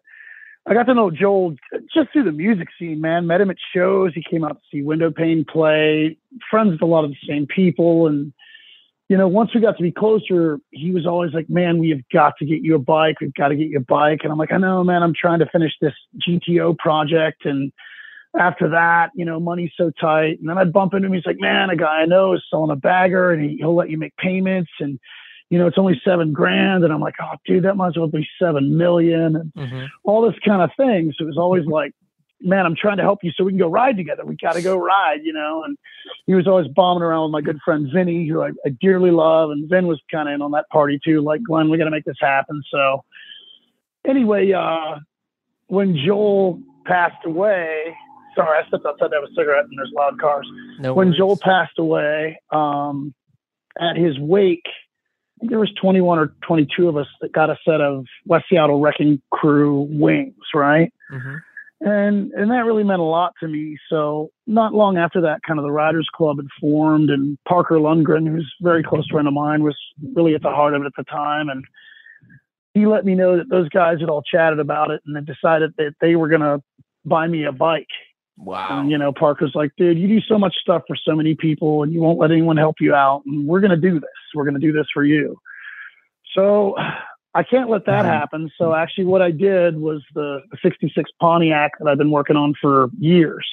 [0.66, 1.56] I got to know Joel
[1.94, 3.26] just through the music scene, man.
[3.26, 4.12] Met him at shows.
[4.14, 6.18] He came out to see Windowpane play.
[6.50, 8.32] Friends with a lot of the same people, and
[9.11, 12.01] you know, once we got to be closer, he was always like, "Man, we have
[12.12, 13.16] got to get you a bike.
[13.20, 15.03] We've got to get you a bike." And I'm like, "I know, man.
[15.03, 15.94] I'm trying to finish this
[16.27, 17.73] GTO project and."
[18.38, 20.38] after that, you know, money's so tight.
[20.38, 21.14] And then I'd bump into him.
[21.14, 23.90] He's like, man, a guy I know is selling a bagger and he, he'll let
[23.90, 24.70] you make payments.
[24.79, 25.01] And,
[25.49, 26.85] you know, it's only seven grand.
[26.85, 29.87] And I'm like, oh, dude, that might as well be seven million and Mm-hmm.
[30.05, 31.12] all this kind of thing.
[31.18, 31.92] So it was always like,
[32.40, 34.24] man, I'm trying to help you so we can go ride together.
[34.24, 35.62] We got to go ride, you know.
[35.64, 35.76] And
[36.26, 39.50] he was always bombing around with my good friend Vinny, who I, I dearly love.
[39.50, 41.20] And Vin was kind of in on that party too.
[41.20, 42.62] Like, Glenn, we got to make this happen.
[42.70, 43.05] So
[44.07, 44.96] anyway, uh,
[45.68, 47.96] when Joel passed away,
[48.35, 50.48] sorry, I stepped outside to have a cigarette and there's loud cars.
[50.79, 51.18] No when worries.
[51.18, 53.14] Joel passed away, um,
[53.81, 54.66] at his wake,
[55.42, 59.22] there was 21 or 22 of us that got a set of West Seattle Wrecking
[59.31, 60.92] Crew wings, right?
[61.11, 61.40] Mhm.
[61.81, 63.77] And and that really meant a lot to me.
[63.88, 68.29] So not long after that, kind of the Riders Club had formed, and Parker Lundgren,
[68.29, 69.77] who's a very close friend of mine, was
[70.14, 71.64] really at the heart of it at the time, and
[72.75, 75.73] he let me know that those guys had all chatted about it and had decided
[75.77, 76.62] that they were going to
[77.05, 77.88] buy me a bike.
[78.37, 78.81] Wow.
[78.81, 81.83] And, you know, Parker's like, dude, you do so much stuff for so many people
[81.83, 83.23] and you won't let anyone help you out.
[83.27, 84.11] And we're going to do this.
[84.35, 85.37] We're going to do this for you.
[86.35, 86.75] So
[87.35, 88.51] I can't let that happen.
[88.59, 92.55] So actually, what I did was the, the 66 Pontiac that I've been working on
[92.61, 93.47] for years.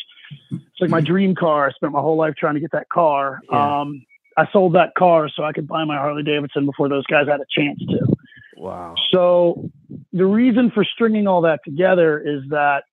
[0.51, 1.67] It's like my dream car.
[1.67, 3.39] I spent my whole life trying to get that car.
[3.51, 3.81] Yeah.
[3.81, 4.03] Um,
[4.35, 7.39] I sold that car so I could buy my Harley Davidson before those guys had
[7.39, 7.99] a chance to.
[8.57, 8.95] Wow.
[9.11, 9.69] So
[10.11, 12.83] the reason for stringing all that together is that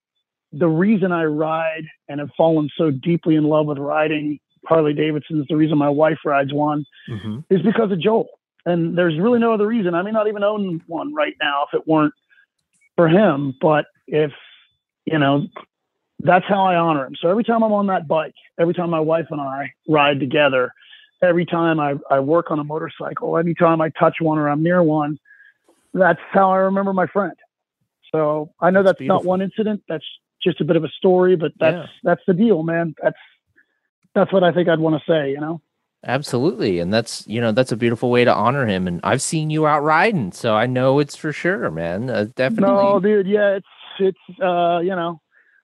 [0.53, 5.47] the reason I ride and have fallen so deeply in love with riding Harley Davidsons,
[5.49, 7.41] the reason my wife rides one Mm-hmm.
[7.51, 8.29] is because of Joel.
[8.67, 9.95] And there's really no other reason.
[9.95, 12.15] I may not even own one right now if it weren't
[12.97, 13.55] for him.
[13.61, 14.33] But if,
[15.05, 15.47] you know,
[16.21, 17.17] that's how I honor him.
[17.21, 20.73] So every time I'm on that bike, every time my wife and I ride together,
[21.23, 24.83] every time I, I work on a motorcycle, anytime I touch one or I'm near
[24.83, 25.19] one,
[25.93, 27.35] that's how I remember my friend.
[28.13, 29.83] So I know That's that's, not one incident.
[29.89, 30.05] That's
[30.43, 31.87] just a bit of a story, but that's Yeah.
[32.03, 32.95] that's the deal, man.
[33.03, 33.17] That's
[34.15, 35.61] that's what I think I'd want to say, you know.
[36.07, 38.87] Absolutely, and that's you know that's a beautiful way to honor him.
[38.87, 42.11] And I've seen you out riding, so I know it's for sure, man.
[42.11, 42.75] Uh, definitely.
[42.75, 43.67] No, dude, yeah, it's
[43.99, 45.21] it's uh, you know,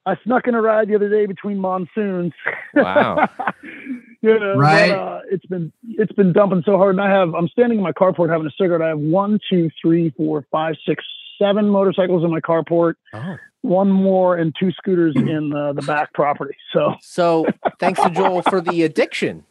[0.06, 2.32] I snuck in a ride the other day between monsoons.
[2.74, 3.28] Wow.
[4.22, 4.90] you know, Right.
[4.90, 7.84] but, uh, it's been it's been dumping so hard, and I have I'm standing in
[7.84, 8.82] my carport having a cigarette.
[8.82, 11.04] I have one, two, three, four, five, six,
[11.38, 12.94] seven motorcycles in my carport.
[13.12, 13.36] Oh.
[13.62, 16.56] One more and two scooters in uh, the back property.
[16.72, 17.46] So, So
[17.78, 19.44] thanks to Joel for the addiction.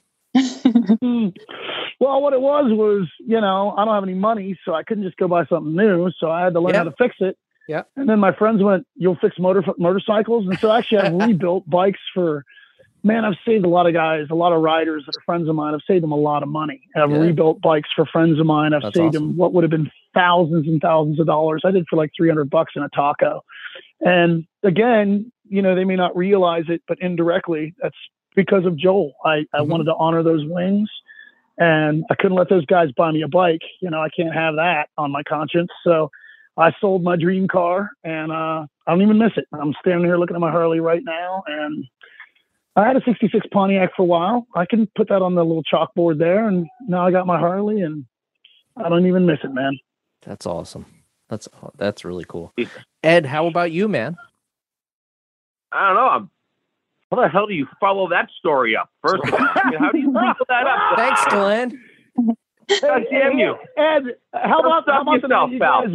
[2.00, 5.04] well, what it was was, you know, I don't have any money, so I couldn't
[5.04, 6.12] just go buy something new.
[6.20, 7.38] So I had to learn how to fix it.
[7.68, 7.84] Yeah.
[7.96, 12.00] And then my friends went, "You'll fix motor motorcycles," and so actually I've rebuilt bikes
[12.14, 12.44] for.
[13.02, 15.56] Man, I've saved a lot of guys, a lot of riders that are friends of
[15.56, 15.74] mine.
[15.74, 16.82] I've saved them a lot of money.
[16.98, 17.20] I've Yeah.
[17.20, 18.74] rebuilt bikes for friends of mine.
[18.74, 19.28] I've That's saved awesome.
[19.30, 21.62] them what would have been thousands and thousands of dollars.
[21.64, 23.40] I did for like 300 bucks in a taco.
[24.02, 27.96] And again, you know, they may not realize it, but indirectly, that's
[28.44, 29.14] because of Joel.
[29.26, 29.68] I, I Mhm.
[29.68, 30.90] wanted to honor those wings
[31.58, 33.62] and I couldn't let those guys buy me a bike.
[33.82, 35.70] You know, I can't have that on my conscience.
[35.84, 36.10] So
[36.58, 39.46] I sold my dream car and uh, I don't even miss it.
[39.52, 41.86] I'm standing here looking at my Harley right now and
[42.76, 44.48] I had a 66 Pontiac for a while.
[44.56, 47.82] I can put that on the little chalkboard there and now I got my Harley
[47.82, 48.06] and
[48.78, 49.78] I don't even miss it, man.
[50.22, 50.86] That's awesome.
[51.28, 51.48] That's
[51.78, 52.54] that's really cool.
[53.04, 54.18] Ed, how about you, man?
[55.72, 56.08] I don't know.
[56.08, 56.32] I'm,
[57.12, 58.90] how the hell do you follow that story up?
[59.02, 60.98] First of all, I mean, how do you follow that up?
[60.98, 61.84] Thanks, Glenn.
[62.82, 63.56] God damn you.
[63.78, 65.88] Ed, how about, how about the yourself, you guys,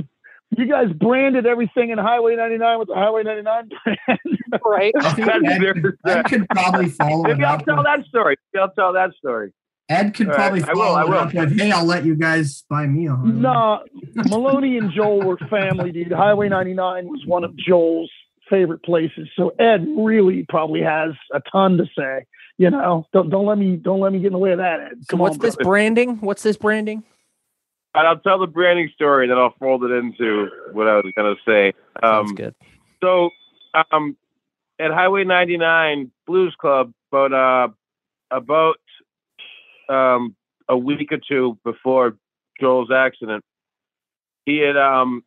[0.57, 4.21] you guys branded everything in Highway 99 with the Highway 99 brand.
[4.65, 4.93] right.
[4.99, 8.37] Oh, That's Ed, Ed could probably follow Maybe I'll tell with- that story.
[8.53, 9.53] Maybe I'll tell that story.
[9.91, 11.15] Ed could All right, probably I will, follow I will.
[11.15, 15.21] up with, "Hey, I'll let you guys buy me a Harley." no, Maloney and Joel
[15.21, 16.11] were family, dude.
[16.11, 18.11] Highway 99 was one of Joel's
[18.55, 19.29] favorite places.
[19.37, 22.25] So Ed really probably has a ton to say.
[22.57, 24.81] You know, don't don't let me don't let me get in the way of that,
[24.81, 25.05] Ed.
[25.11, 25.69] So what's on, this brother.
[25.71, 26.17] branding?
[26.21, 27.03] What's this branding?
[27.97, 31.35] And I'll tell the branding story, then I'll fold it into what I was going
[31.37, 31.73] to say.
[32.03, 32.55] Sounds Um, good.
[33.03, 33.31] so
[33.93, 34.17] um,
[34.81, 37.69] at Highway 99 Blues Club, about uh,
[38.37, 38.77] about
[39.89, 40.35] um,
[40.69, 42.17] a week or two before
[42.61, 43.45] Joel's accident,
[44.47, 45.25] he had um,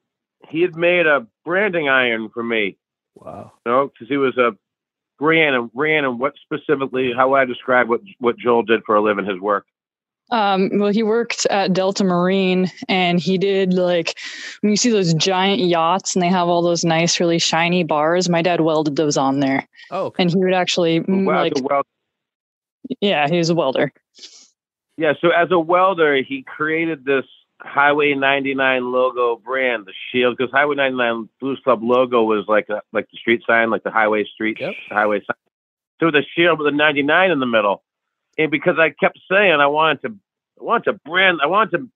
[0.49, 2.77] he had made a branding iron for me.
[3.23, 3.51] Wow.
[3.65, 4.51] You know, because he was a
[5.19, 8.95] ran and ran and what specifically how would I describe what what Joel did for
[8.95, 9.65] a living, his work.
[10.29, 14.19] Um, well, he worked at Delta Marine and he did like
[14.61, 18.27] when you see those giant yachts and they have all those nice, really shiny bars.
[18.29, 20.23] My dad welded those on there, Oh, okay.
[20.23, 21.83] and he would actually mm, Wow, like, as
[22.99, 23.91] yeah, he was a welder.
[24.97, 27.25] yeah, so as a welder, he created this
[27.61, 32.81] Highway 99 logo brand, the shield, because Highway 99 Blues Club logo was like a,
[32.93, 34.73] like the street sign, like the highway street Yep.
[34.89, 35.35] highway sign.
[35.99, 37.83] So the shield with the 99 in the middle,
[38.37, 40.15] and because I kept saying I wanted to,
[40.59, 41.89] I wanted to brand, I wanted to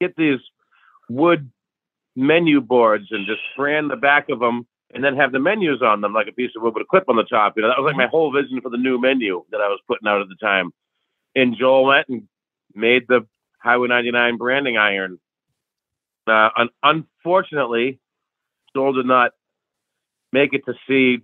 [0.00, 0.40] get these
[1.08, 1.50] wood
[2.16, 6.00] menu boards and just brand the back of them, and then have the menus on
[6.00, 7.54] them like a piece of wood with a clip on the top.
[7.56, 8.10] You know, that was like my mm-hmm.
[8.10, 10.72] whole vision for the new menu that I was putting out at the time.
[11.36, 12.28] And Joel went and
[12.74, 13.26] made the
[13.64, 15.18] Highway 99 branding iron.
[16.26, 17.98] Uh, un- unfortunately,
[18.76, 19.32] Joel did not
[20.32, 21.22] make it to see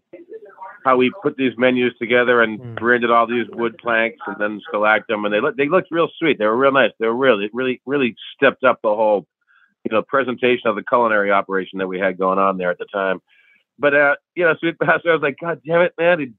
[0.85, 2.75] how we put these menus together and Hmm.
[2.77, 4.61] branded all these wood planks and then
[5.09, 5.25] them.
[5.27, 6.39] And they look, they looked real sweet.
[6.39, 6.93] They were real nice.
[6.99, 9.27] They were really, really, really stepped up the whole,
[9.85, 12.87] you know, presentation of the culinary operation that we had going on there at the
[12.87, 13.21] time.
[13.79, 16.21] But, uh, you know, so, it passed, I was like, God damn it, man.
[16.21, 16.33] He-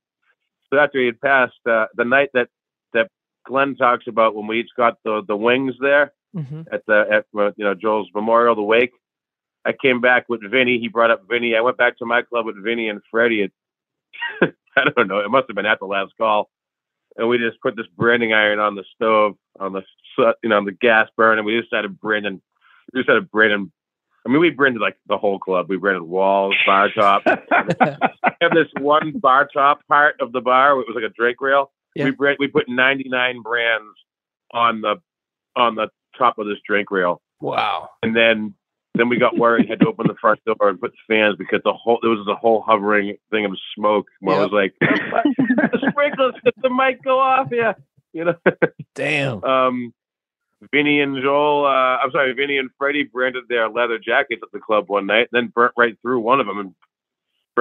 [0.72, 2.50] So after he had passed, uh, the night that
[3.46, 6.66] Glenn talks about when we each got the, the wings there, Mhm.
[6.72, 8.92] at the at uh, you know Joel's memorial, the wake.
[9.66, 10.80] I came back with Vinny.
[10.80, 11.56] He brought up Vinny.
[11.56, 13.44] I went back to my club with Vinny and Freddie.
[13.44, 13.52] At,
[14.78, 15.20] I don't know.
[15.20, 16.50] It must have been at the last call,
[17.18, 19.84] and we just put this branding iron on the stove, on the
[20.42, 22.42] you know on the gas burn, and we just started branding.
[22.94, 23.72] We just started branding.
[24.26, 25.68] I mean, we branded like the whole club.
[25.68, 27.24] We branded walls, bar top.
[27.52, 30.72] I have this one bar top part of the bar.
[30.80, 31.72] It was like a drink rail.
[31.96, 32.06] Yeah.
[32.06, 33.96] We brand, we put 99 brands
[34.54, 34.96] on the
[35.56, 37.90] on the top of this drink rail, Wow.
[38.04, 38.54] and then
[38.96, 39.70] then we got worried.
[39.70, 42.36] Had to open the front door and put fans because the whole there was a
[42.36, 44.08] whole hovering thing of smoke.
[44.20, 47.48] Where I was like, the sprinklers the might go off.
[47.52, 47.74] Yeah,
[48.14, 48.36] you know.
[48.96, 49.44] Damn.
[49.44, 49.94] Um,
[50.72, 54.60] Vinny and Joel, uh, I'm sorry, Vinny and Freddie branded their leather jackets at the
[54.60, 56.76] club one night, then burnt right through one of them and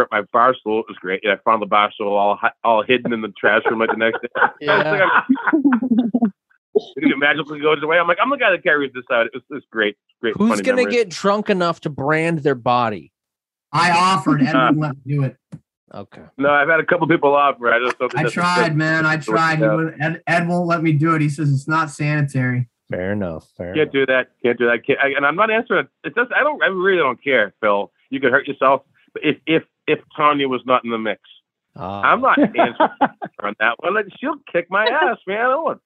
[0.00, 0.80] burnt my bar stool.
[0.80, 1.20] It was great.
[1.22, 3.96] Yeah, I found the bar stool all all hidden in the trash room like the
[3.96, 4.28] next day.
[4.60, 5.20] Yeah.
[6.96, 7.98] It magically goes away.
[7.98, 9.26] I'm like, I'm the guy that carries this out.
[9.34, 10.34] It's, it's great, great.
[10.36, 10.94] Who's funny gonna memories.
[10.96, 13.12] get drunk enough to brand their body?
[13.72, 14.40] I offered.
[14.40, 15.36] and Uh, wouldn't let me do it.
[15.92, 16.22] Okay.
[16.38, 17.68] No, I've had a couple people offer.
[17.72, 19.04] I just I tried, man.
[19.04, 19.56] I tried.
[19.58, 19.74] He Yeah.
[19.74, 21.20] wouldn't- Ed, Ed won't let me do it.
[21.20, 22.68] He says it's not sanitary.
[22.88, 23.48] Fair enough.
[23.56, 24.28] Fair Can't do that.
[24.42, 24.86] Can't do that.
[24.86, 25.86] Can't, I, and I'm not answering.
[26.04, 26.32] It just.
[26.32, 26.62] I don't.
[26.62, 27.92] I really don't care, Phil.
[28.10, 28.82] You could hurt yourself.
[29.16, 31.20] If if if Tanya was not in the mix,
[31.76, 32.02] Ah.
[32.02, 32.74] I'm not answering
[33.42, 33.94] on that one.
[33.94, 35.38] Like, she'll kick my ass, man.
[35.38, 35.80] I don't want.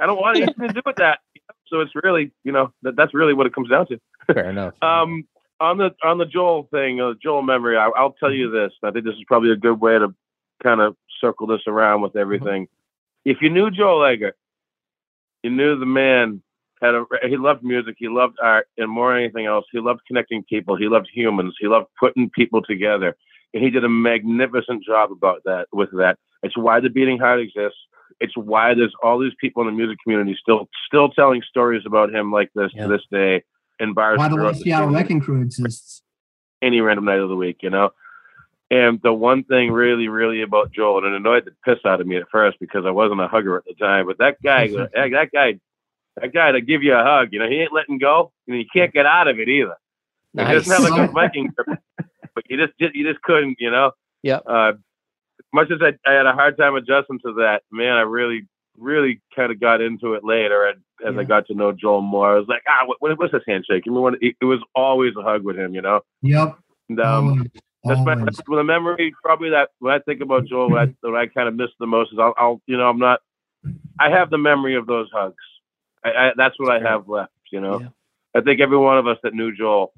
[0.00, 1.20] I don't want anything to do with that.
[1.68, 4.00] So it's really, you know, that, that's really what it comes down to.
[4.32, 4.74] Fair enough.
[4.82, 5.26] Um,
[5.60, 8.72] on the on the Joel thing, uh, Joel memory, I, I'll tell you this.
[8.82, 10.14] I think this is probably a good way to
[10.62, 12.68] kind of circle this around with everything.
[13.24, 14.36] If you knew Joel Eggert,
[15.42, 16.42] you knew the man
[16.80, 20.00] had a he loved music, he loved art, and more than anything else, he loved
[20.06, 20.76] connecting people.
[20.76, 21.54] He loved humans.
[21.60, 23.16] He loved putting people together,
[23.54, 25.66] and he did a magnificent job about that.
[25.72, 27.78] With that, it's why the Beating Heart exists.
[28.20, 32.12] It's why there's all these people in the music community still still telling stories about
[32.14, 32.84] him like this Yeah.
[32.84, 33.44] to this day
[33.80, 36.02] in bars Why the throughout West the Seattle Wrecking Crew exists.
[36.60, 37.90] any random night of the week, you know.
[38.70, 42.06] And the one thing really, really about Joel, and it annoyed the piss out of
[42.06, 44.90] me at first because I wasn't a hugger at the time, but that guy, that
[45.12, 45.58] that guy,
[46.20, 48.64] that guy to give you a hug, you know, he ain't letting go, and you
[48.72, 49.76] can't get out of it either.
[50.36, 51.80] He doesn't have like a Viking grip,
[52.34, 53.92] but you just, you just couldn't, you know.
[54.22, 54.42] Yep.
[54.46, 54.72] Uh,
[55.52, 58.46] much as I, I had a hard time adjusting to that, man, I really,
[58.76, 62.34] really kind of got into it later, and as I got to know Joel more,
[62.34, 63.84] I was like, ah, what, what, what's this handshake?
[63.86, 66.00] I mean, when, it, it was always a hug with him, you know.
[66.22, 66.58] Yep.
[66.88, 67.46] And, um, always.
[67.84, 69.14] that's my that's the memory.
[69.22, 71.86] Probably that when I think about Joel, what I, what I kind of miss the
[71.86, 73.20] most is I'll, I'll, you know, I'm not.
[74.00, 75.36] I have the memory of those hugs.
[76.04, 77.32] I, I, that's what I have left.
[77.50, 77.88] You know, Yeah.
[78.34, 79.92] I think every one of us that knew Joel,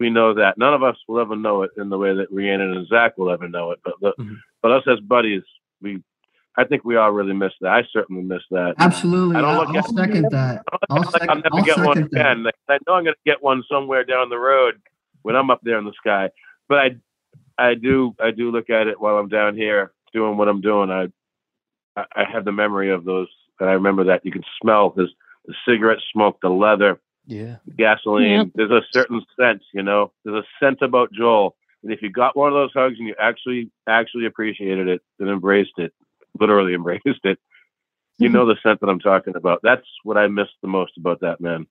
[0.00, 0.58] we know that.
[0.58, 3.30] None of us will ever know it in the way that Rhiannon and Zach will
[3.30, 3.80] ever know it.
[3.84, 4.36] But the, Mhm.
[4.62, 5.42] but us as buddies,
[5.80, 6.02] we,
[6.56, 7.72] I think we all really miss that.
[7.72, 8.74] I certainly miss that.
[8.78, 9.36] Absolutely.
[9.36, 10.62] I don't I'll, look I'll at- second that.
[10.90, 12.20] I'll, don't think sec- I'll never I'll get one second that.
[12.20, 12.42] again.
[12.44, 14.80] Like, I know I'm going to get one somewhere down the road
[15.22, 16.30] when I'm up there in the sky.
[16.68, 16.90] But I,
[17.58, 20.90] I do, I do look at it while I'm down here doing what I'm doing.
[20.90, 21.08] I,
[21.96, 23.28] I have the memory of those,
[23.60, 25.08] and I remember that you can smell this,
[25.46, 27.56] the cigarette smoke, the leather, Yeah.
[27.76, 28.30] gasoline.
[28.30, 28.44] Yeah.
[28.54, 30.12] There's a certain scent, you know.
[30.24, 33.14] There's a scent about Joel, and if you got one of those hugs and you
[33.20, 35.92] actually, actually appreciated it and embraced it,
[36.40, 37.38] literally embraced it,
[38.18, 39.60] you know the scent that I'm talking about.
[39.62, 41.66] That's what I miss the most about that man.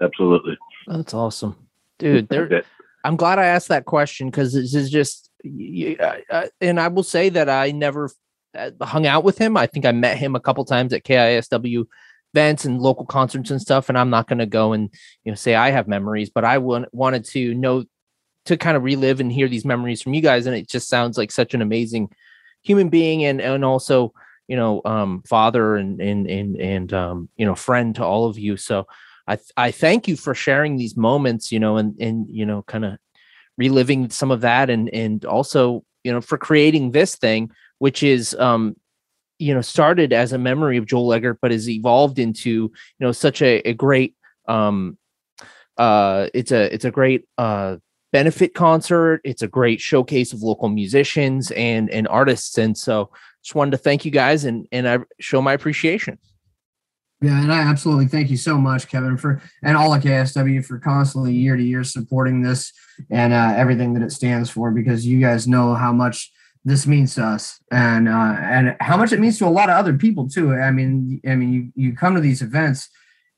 [0.00, 0.56] Absolutely.
[0.86, 1.56] That's awesome,
[1.98, 2.28] dude.
[2.28, 2.62] There,
[3.04, 6.78] I'm glad I asked that question because this is just, y- y- uh, uh, and
[6.78, 8.10] I will say that I never
[8.80, 9.56] hung out with him.
[9.56, 11.86] I think I met him a couple times at KISW
[12.34, 13.88] events and local concerts and stuff.
[13.88, 14.92] And I'm not going to go and
[15.24, 17.84] you know say I have memories, but I want, wanted to know
[18.46, 20.46] to kind of relive and hear these memories from you guys.
[20.46, 22.10] And it just sounds like such an amazing
[22.62, 24.12] human being and and also
[24.48, 28.38] you know um father and and and and um you know friend to all of
[28.38, 28.86] you so
[29.26, 32.62] i th- i thank you for sharing these moments you know and and you know
[32.62, 32.98] kind of
[33.56, 38.34] reliving some of that and and also you know for creating this thing which is
[38.36, 38.76] um
[39.38, 43.12] you know started as a memory of joel eggert but has evolved into you know
[43.12, 44.14] such a, a great
[44.48, 44.98] um
[45.76, 47.76] uh it's a it's a great uh
[48.12, 49.20] benefit concert.
[49.24, 52.58] It's a great showcase of local musicians and and artists.
[52.58, 53.10] And so
[53.42, 56.18] just wanted to thank you guys and and i show my appreciation.
[57.20, 60.78] Yeah, and I absolutely thank you so much, Kevin, for and all of KISW for
[60.78, 62.72] constantly year to year supporting this
[63.10, 66.30] and uh, everything that it stands for, because you guys know how much
[66.68, 69.76] this means to us and uh, and how much it means to a lot of
[69.76, 70.54] other people too.
[70.54, 72.90] I mean, I mean, you you come to these events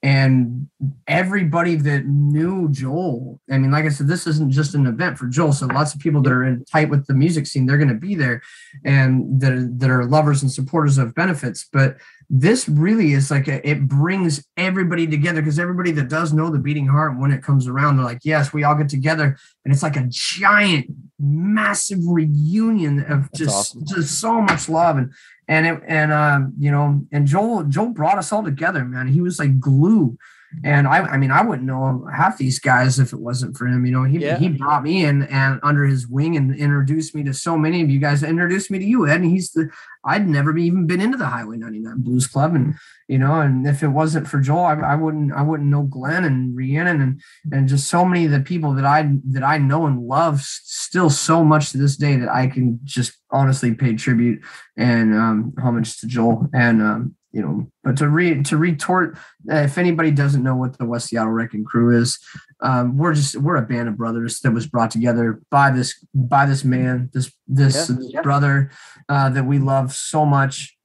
[0.03, 0.69] and
[1.07, 5.27] everybody that knew Joel, I mean, like I said, this isn't just an event for
[5.27, 5.53] Joel.
[5.53, 7.95] So lots of people that are in tight with the music scene, they're going to
[7.95, 8.41] be there
[8.85, 11.69] and that that are lovers and supporters of benefits.
[11.71, 11.99] But
[12.33, 16.61] this really is like a, it brings everybody together because everybody that does know the
[16.61, 19.37] beating heart when it comes around, they're like, yes, we all get together.
[19.65, 20.87] And it's like a giant,
[21.19, 23.85] massive reunion of That's just, awesome.
[23.85, 24.97] just so much love.
[24.97, 25.13] And,
[25.49, 29.09] and it, and um, you know, and Joel, Joel brought us all together, man.
[29.09, 30.17] He was like glue.
[30.65, 33.87] And I, I mean, I wouldn't know half these guys if it wasn't for him.
[33.87, 34.37] You know, he Yeah.
[34.39, 37.91] he brought me in and under his wing and introduced me to so many of
[37.91, 38.23] you guys.
[38.23, 39.21] Introduced me to you, Ed.
[39.21, 39.71] And he's the
[40.05, 42.75] I'd never even been into the Highway 99 Blues Club, and
[43.07, 46.25] you know, and if it wasn't for Joel, I, I wouldn't I wouldn't know Glenn
[46.25, 47.21] and Rhiannon and
[47.53, 51.11] and just so many of the people that I that I know and love still
[51.11, 54.43] so much to this day that I can just honestly pay tribute
[54.77, 59.17] and um, homage to Joel and um, you know, but to re to retort,
[59.51, 62.19] uh, if anybody doesn't know what the West Seattle Wrecking Crew is,
[62.61, 66.47] um, we're just we're a band of brothers that was brought together by this by
[66.47, 68.23] this man, this this, Yeah, this yeah.
[68.23, 68.71] brother
[69.09, 70.77] uh, that we love so much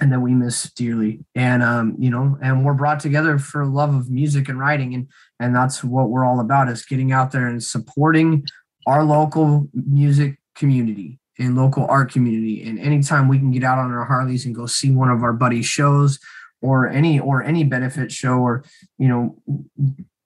[0.00, 1.24] and that we miss dearly.
[1.34, 5.08] And um, you know, and we're brought together for love of music and writing, and
[5.38, 8.44] and that's what we're all about is getting out there and supporting
[8.86, 12.62] our local music community and local art community.
[12.62, 15.32] And anytime we can get out on our Harleys and go see one of our
[15.32, 16.18] buddies' shows
[16.60, 18.64] or any or any benefit show or
[18.98, 19.36] you know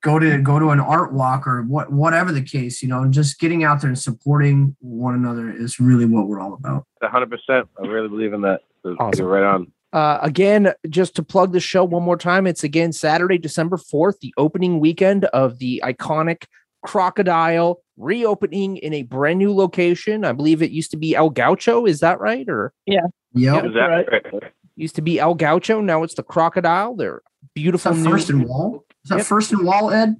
[0.03, 3.41] go to go to an art walk or what whatever the case, you know, just
[3.41, 6.87] getting out there and supporting one another is really what we're all about.
[7.03, 7.29] 100%.
[7.51, 8.61] I really believe in that.
[8.83, 9.25] So Awesome.
[9.25, 9.73] You're right on.
[9.93, 14.21] Uh, again, just to plug the show one more time, it's again Saturday, December 4th,
[14.21, 16.45] the opening weekend of the iconic
[16.93, 20.25] Crocodile reopening in a brand new location.
[20.25, 21.85] I believe it used to be El Gaucho.
[21.85, 22.49] Is that right?
[22.49, 23.05] Or Yep.
[23.35, 24.43] Is that right?
[24.75, 25.83] used to be El Gaucho.
[25.83, 26.97] Now it's the Crocodile.
[26.97, 27.93] They're Is beautiful.
[27.93, 28.87] that new- first and wall?
[29.05, 29.27] Is that Yep.
[29.27, 30.17] first and wall, Ed?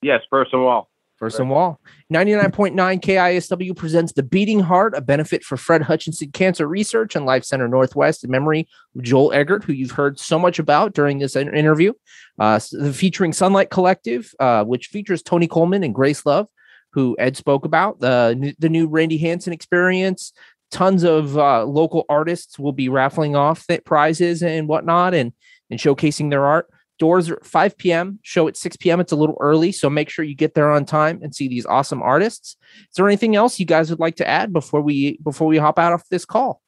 [0.00, 0.91] Yes, first and all.
[1.22, 1.80] First and Wall.
[2.12, 7.44] 99.9 KISW presents The Beating Heart, a benefit for Fred Hutchinson Cancer Research and Life
[7.44, 8.66] Center Northwest in memory
[8.96, 11.92] of Joel Eggert, who you've heard so much about during this interview.
[12.40, 12.58] Uh,
[12.92, 16.48] featuring Sunlight Collective, uh, which features Tony Coleman and Grace Love,
[16.92, 18.00] who Ed spoke about.
[18.00, 20.32] The, new- the new Randy Hansen experience.
[20.72, 25.32] Tons of uh, local artists will be raffling off prizes and whatnot and,
[25.70, 26.68] and showcasing their art.
[27.02, 28.20] Doors are at 5 p.m.
[28.22, 29.00] Show at 6 p.m.
[29.00, 31.66] It's a little early, so make sure you get there on time and see these
[31.66, 32.56] awesome artists.
[32.78, 35.80] Is there anything else you guys would like to add before we before we hop
[35.80, 36.62] out of this call?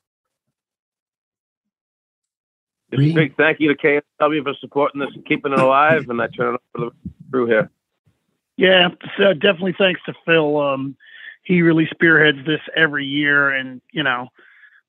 [2.91, 6.09] Just a big thank you to KISW for supporting this and keeping it alive.
[6.09, 7.71] And I turn it over to the crew here.
[8.57, 10.59] Yeah, so definitely thanks to Phil.
[10.59, 10.97] Um,
[11.45, 14.31] he really spearheads this every year, and you know,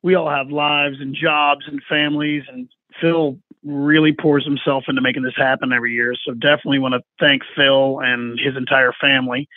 [0.01, 2.67] we all have lives and jobs and families, and
[2.99, 6.13] Phil really pours himself into making this happen every year.
[6.25, 9.49] So definitely want to thank Phil and his entire family,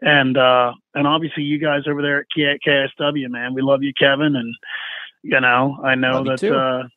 [0.00, 3.54] and uh, and obviously you guys over there at KISW, man.
[3.54, 4.54] We love you, Kevin, and
[5.22, 6.88] you know, I know Love that uh,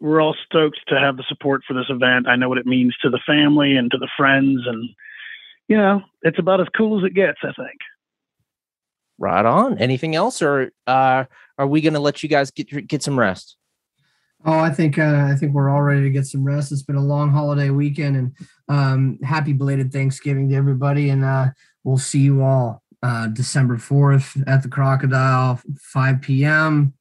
[0.00, 2.26] we're all stoked to have the support for this event.
[2.28, 4.88] I know what it means to the family and to the friends, and
[5.68, 7.78] you know, it's about as cool as it gets, I think.
[9.18, 9.78] Right on.
[9.78, 11.24] Anything else, or uh,
[11.58, 13.56] are we going to let you guys get get some rest?
[14.44, 16.72] Oh, I think uh, I think we're all ready to get some rest.
[16.72, 18.36] It's been a long holiday weekend, and
[18.68, 21.10] um, happy belated Thanksgiving to everybody.
[21.10, 21.48] And uh,
[21.84, 26.94] we'll see you all uh, December fourth at the Crocodile, five p.m.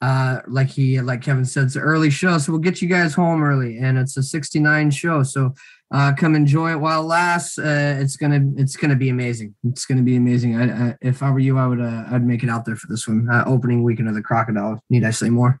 [0.00, 3.14] Uh, like he, like Kevin said, it's an early show, so we'll get you guys
[3.14, 5.24] home early, and it's a sixty-nine show.
[5.24, 5.52] So
[5.92, 7.58] uh, come enjoy it while it lasts.
[7.58, 9.54] Uh, it's gonna, it's gonna be amazing.
[9.64, 10.56] It's gonna be amazing.
[10.56, 13.08] I, I, if I were you, I would, I'd make it out there for this
[13.08, 13.28] one.
[13.46, 14.78] Opening weekend of the Crocodile.
[14.90, 15.60] Need I say more?